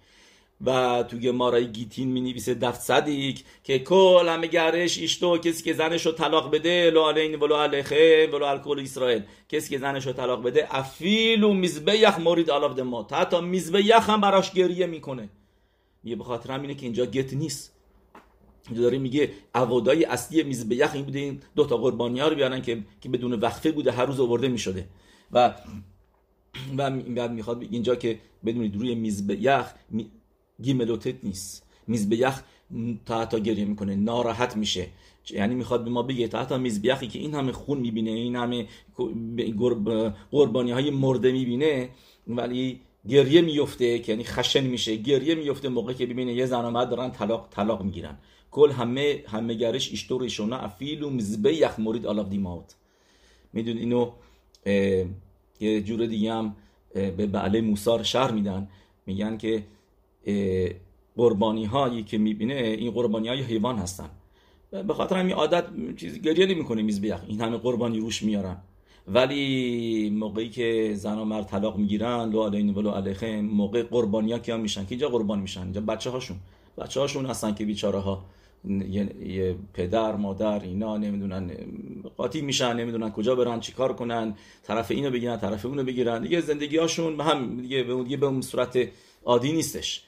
و 0.67 1.03
تو 1.03 1.19
גמרא 1.19 1.67
ی 1.73 1.79
גיטין 1.79 2.09
می 2.09 2.21
نویسه 2.21 2.55
דף 2.55 2.81
צדיק 2.81 3.39
که 3.65 3.79
כל 3.79 4.29
המגרש 4.29 4.99
אשתו 4.99 5.39
کسی 5.39 5.65
که 5.65 5.73
زنش 5.73 6.07
رو 6.07 6.13
طلاق 6.13 6.51
بده 6.51 6.91
לא 6.91 7.09
עלינו 7.09 7.35
ולא 7.35 7.55
עליכם 7.55 8.27
ולא 8.33 8.45
על 8.45 8.59
כל 8.59 8.81
ישראל. 8.81 9.23
کسی 9.49 9.71
که 9.71 9.79
زنش 9.79 10.07
رو 10.07 10.13
طلاق 10.13 10.43
بده 10.43 10.67
افیل 10.71 11.45
و 11.45 11.53
میزبه 11.53 11.99
یخ 11.99 12.19
مورید 12.19 12.51
علاق 12.51 12.81
ما. 12.81 13.07
حتی 13.13 13.41
میزبه 13.41 13.85
یخ 13.85 14.11
هم 14.11 14.21
براش 14.21 14.53
گریه 14.53 14.87
می‌کنه. 14.87 15.29
یه 16.05 16.17
به 16.17 16.25
خاطر 16.25 16.51
همینه 16.51 16.75
که 16.75 16.83
اینجا 16.87 17.07
گت 17.07 17.35
نیست. 17.35 17.75
داره 18.77 18.99
میگه 18.99 19.33
عوادای 19.55 20.05
اصلی 20.05 20.43
میز 20.43 20.67
یخ 20.71 20.91
این 20.95 21.05
بوده 21.05 21.19
این 21.19 21.41
دو 21.57 21.65
تا 21.67 21.77
قربانی 21.77 22.21
ها 22.21 22.29
رو 22.29 22.37
بیارن 22.37 22.63
که 22.63 22.79
که 23.01 23.09
بدون 23.09 23.33
وقفه 23.33 23.73
بوده 23.73 23.93
هر 23.93 24.07
روز 24.07 24.21
آورده 24.21 24.49
می‌شده. 24.49 24.89
و 25.33 25.55
و 26.79 26.91
بعد 26.91 27.33
می‌خواد 27.33 27.63
اینجا 27.63 27.95
که 27.95 28.19
بدونید 28.45 28.77
روی 28.77 28.95
میز 28.95 29.27
به 29.27 29.43
یخ 29.43 29.73
گیملوتت 30.63 31.25
نیست. 31.25 31.67
میز 31.87 32.09
تا 33.07 33.27
تا 33.27 33.39
گریه 33.39 33.65
می‌کنه. 33.65 33.97
ناراحت 33.97 34.57
میشه. 34.57 34.87
یعنی 35.31 35.55
می‌خواد 35.55 35.85
به 35.85 35.91
ما 35.91 36.03
بگه 36.03 36.29
تا 36.29 36.41
حتی 36.41 36.59
میزبیخی 36.59 37.09
که 37.09 37.19
این 37.19 37.35
همه 37.35 37.53
خون 37.53 37.79
می‌بینه 37.79 38.11
این 38.11 38.37
همه 38.37 38.67
قربانی 40.31 40.71
های 40.71 40.91
مرده 40.91 41.33
می‌بینه 41.33 41.89
ولی 42.27 42.81
گریه 43.09 43.41
میفته 43.41 43.99
که 43.99 44.13
یعنی 44.13 44.25
خشن 44.25 44.65
میشه. 44.65 44.97
گریه 44.97 45.35
میفته 45.35 45.69
موقع 45.69 45.93
که 45.93 46.07
ببینه 46.07 46.35
یه 46.35 46.47
زن 46.47 46.65
و 46.65 46.87
دارن 46.87 47.11
طلاق 47.11 47.49
طلاق 47.51 47.83
می‌گیرن. 47.83 48.19
کل 48.51 48.71
همه 48.71 49.25
همه 49.27 49.55
گرش 49.55 49.93
اشتور 49.93 50.23
ایشونا 50.23 50.57
افیل 50.57 51.03
و 51.03 51.11
مزبه 51.11 51.55
یخ 51.55 51.79
مورید 51.79 52.07
آلاف 52.07 52.29
دیماوت 52.29 52.75
میدون 53.53 53.77
اینو؟ 53.77 54.11
یه 55.61 55.83
جور 55.83 56.07
دیگه 56.07 56.33
هم 56.33 56.57
به 56.95 57.27
بعله 57.27 57.61
موسار 57.61 58.03
شهر 58.03 58.31
میدن. 58.31 58.69
میگن 59.07 59.37
که 59.37 59.63
قربانی 61.17 61.65
هایی 61.65 62.03
که 62.03 62.19
می‌بینه 62.19 62.55
این 62.55 62.91
قربانی 62.91 63.29
های 63.29 63.43
حیوان 63.43 63.77
هستن. 63.77 64.11
به 64.71 64.95
خاطر 64.95 65.17
همین 65.17 65.35
عادت 65.35 65.65
چیزی 65.97 66.21
گریه 66.21 66.47
نمی‌کنه 66.47 66.83
میز 66.83 67.05
یخ. 67.05 67.21
این 67.29 67.41
همه 67.41 67.57
قربانی 67.57 67.99
روش 67.99 68.23
میارن. 68.23 68.57
ولی 69.09 70.11
موقعی 70.11 70.49
که 70.49 70.93
زن 70.95 71.19
و 71.19 71.25
مرد 71.25 71.47
طلاق 71.47 71.79
می‌گیرن 71.79 72.31
لو 72.31 72.43
علیهم 72.43 72.77
ولو 72.77 72.91
علیهم 72.91 73.45
موقع 73.45 73.83
قربانی 73.83 74.33
ها 74.33 74.39
کیا 74.39 74.57
میشن؟ 74.57 74.83
که 74.83 74.91
اینجا 74.91 75.09
قربان 75.09 75.39
میشن؟ 75.39 75.63
اینجا 75.63 75.81
بچه 75.81 76.11
هاشون 76.11 76.37
بچه 76.79 77.01
هاشون 77.01 77.27
هستن 77.27 77.55
که 77.55 77.65
بیچاره 77.65 77.99
ها 77.99 78.25
یه 79.25 79.57
پدر 79.75 80.17
مادر 80.17 80.61
اینا 80.61 80.97
نمی‌دونن 80.97 81.51
قاطی 82.17 82.41
میشن 82.41 82.77
نمی‌دونن 82.77 83.11
کجا 83.11 83.35
برن 83.35 83.61
چیکار 83.61 83.93
کنن. 83.93 84.35
طرف 84.63 84.91
اینو 84.91 85.11
بگیرن 85.11 85.37
طرف 85.37 85.67
اونو 85.67 85.85
بگیرن. 85.85 86.23
دیگه 86.23 86.41
زندگی 86.41 86.77
هاشون 86.77 87.17
به 87.17 87.25
هم 87.25 87.61
دیگه 87.61 87.83
به 88.17 88.27
اون 88.27 88.41
صورت 88.41 88.89
عادی 89.25 89.53
نیستش. 89.53 90.05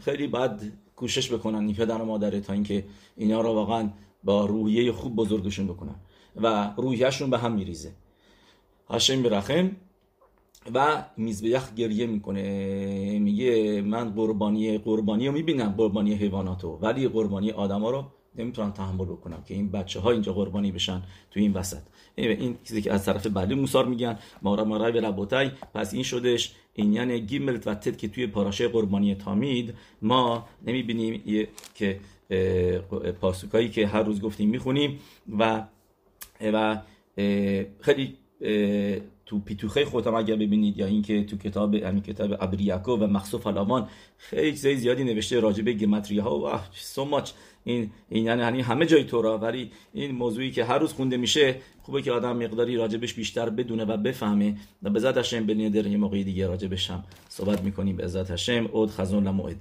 خیلی 0.00 0.26
بعد 0.26 0.62
کوشش 0.96 1.32
بکنن 1.32 1.58
این 1.58 1.74
پدر 1.74 2.02
و 2.02 2.04
مادره 2.04 2.40
تا 2.40 2.52
اینکه 2.52 2.84
اینا 3.16 3.40
رو 3.40 3.54
واقعا 3.54 3.90
با 4.24 4.46
روحیه 4.46 4.92
خوب 4.92 5.16
بزرگشون 5.16 5.66
بکنن 5.66 5.94
و 6.36 6.74
روحیهشون 6.76 7.30
به 7.30 7.38
هم 7.38 7.52
میریزه. 7.52 7.92
هاشم 8.88 9.22
برخم 9.22 9.76
و 10.74 11.04
میزبیخ 11.16 11.74
گریه 11.74 12.06
می‌کنه. 12.06 13.18
میگه 13.18 13.82
من 13.82 14.10
قربانی 14.10 14.78
قربانی 14.78 15.26
رو 15.26 15.32
می‌بینم 15.32 15.74
قربانی 15.76 16.14
حیواناتو. 16.14 16.78
ولی 16.82 17.08
قربانی 17.08 17.50
آدما 17.50 17.90
رو 17.90 18.04
نمی‌تونم 18.38 18.70
تحمل 18.70 19.04
بکنم 19.04 19.42
که 19.46 19.54
این 19.54 19.70
بچه 19.70 20.00
ها 20.00 20.10
اینجا 20.10 20.32
قربانی 20.32 20.72
بشن 20.72 21.02
تو 21.30 21.40
این 21.40 21.52
وسط. 21.52 21.82
این 22.16 22.58
چیزی 22.64 22.82
که 22.82 22.92
از 22.92 23.04
طرف 23.04 23.26
بعدی 23.26 23.54
موسار 23.54 23.86
میگن 23.86 24.18
مارا 24.42 24.64
مارای 24.64 25.00
لبوتای 25.00 25.50
پس 25.74 25.94
این 25.94 26.02
شدش. 26.02 26.54
این 26.74 26.92
یعنی 26.92 27.20
گیملت 27.20 27.66
و 27.66 27.74
تد 27.74 27.96
که 27.96 28.08
توی 28.08 28.26
پاراشه 28.26 28.68
قربانی 28.68 29.14
تامید 29.14 29.74
ما 30.02 30.48
نمی‌بینیم 30.66 31.46
که 31.74 32.00
پاسوکایی 33.20 33.68
که 33.68 33.86
هر 33.86 34.02
روز 34.02 34.20
گفتیم 34.20 34.48
می‌خونیم 34.48 34.98
و 35.38 35.64
و 36.40 36.80
خیلی 37.80 38.16
تو 39.28 39.38
پیتوخه 39.38 39.84
خودم 39.84 40.14
اگر 40.14 40.36
ببینید 40.36 40.78
یا 40.78 40.86
اینکه 40.86 41.24
تو 41.24 41.36
کتاب 41.36 41.74
همین 41.74 42.02
کتاب 42.02 42.32
ابریاکو 42.40 42.92
و 42.92 43.06
مخصوف 43.06 43.46
الامان 43.46 43.88
خیلی 44.16 44.56
زیادی 44.56 45.04
نوشته 45.04 45.40
راجع 45.40 45.62
به 45.62 45.72
گمتری 45.72 46.18
ها 46.18 46.38
و 46.38 46.60
سو 46.72 47.04
ماچ 47.04 47.30
این 47.64 47.90
این 48.08 48.24
یعنی 48.24 48.60
همه 48.60 48.86
جای 48.86 49.04
تورا. 49.04 49.38
ولی 49.38 49.70
این 49.92 50.10
موضوعی 50.10 50.50
که 50.50 50.64
هر 50.64 50.78
روز 50.78 50.92
خونده 50.92 51.16
میشه 51.16 51.56
خوبه 51.82 52.02
که 52.02 52.12
آدم 52.12 52.36
مقداری 52.36 52.76
راجبش 52.76 53.14
بیشتر 53.14 53.50
بدونه 53.50 53.84
و 53.84 53.96
بفهمه. 53.96 54.56
و 54.82 54.90
به 54.90 55.00
ذات 55.00 55.18
هشم 55.18 55.46
بنیدر 55.46 55.86
یه 55.86 55.96
موقعی 55.96 56.24
دیگه 56.24 56.46
راجبش 56.46 56.90
هم 56.90 57.04
صحبت 57.28 57.62
می‌کنیم. 57.62 57.96
به 57.96 58.06
ذات 58.06 58.30
هشم 58.30 58.68
اود 58.72 58.90
خزون 58.90 59.26
لموعد. 59.26 59.56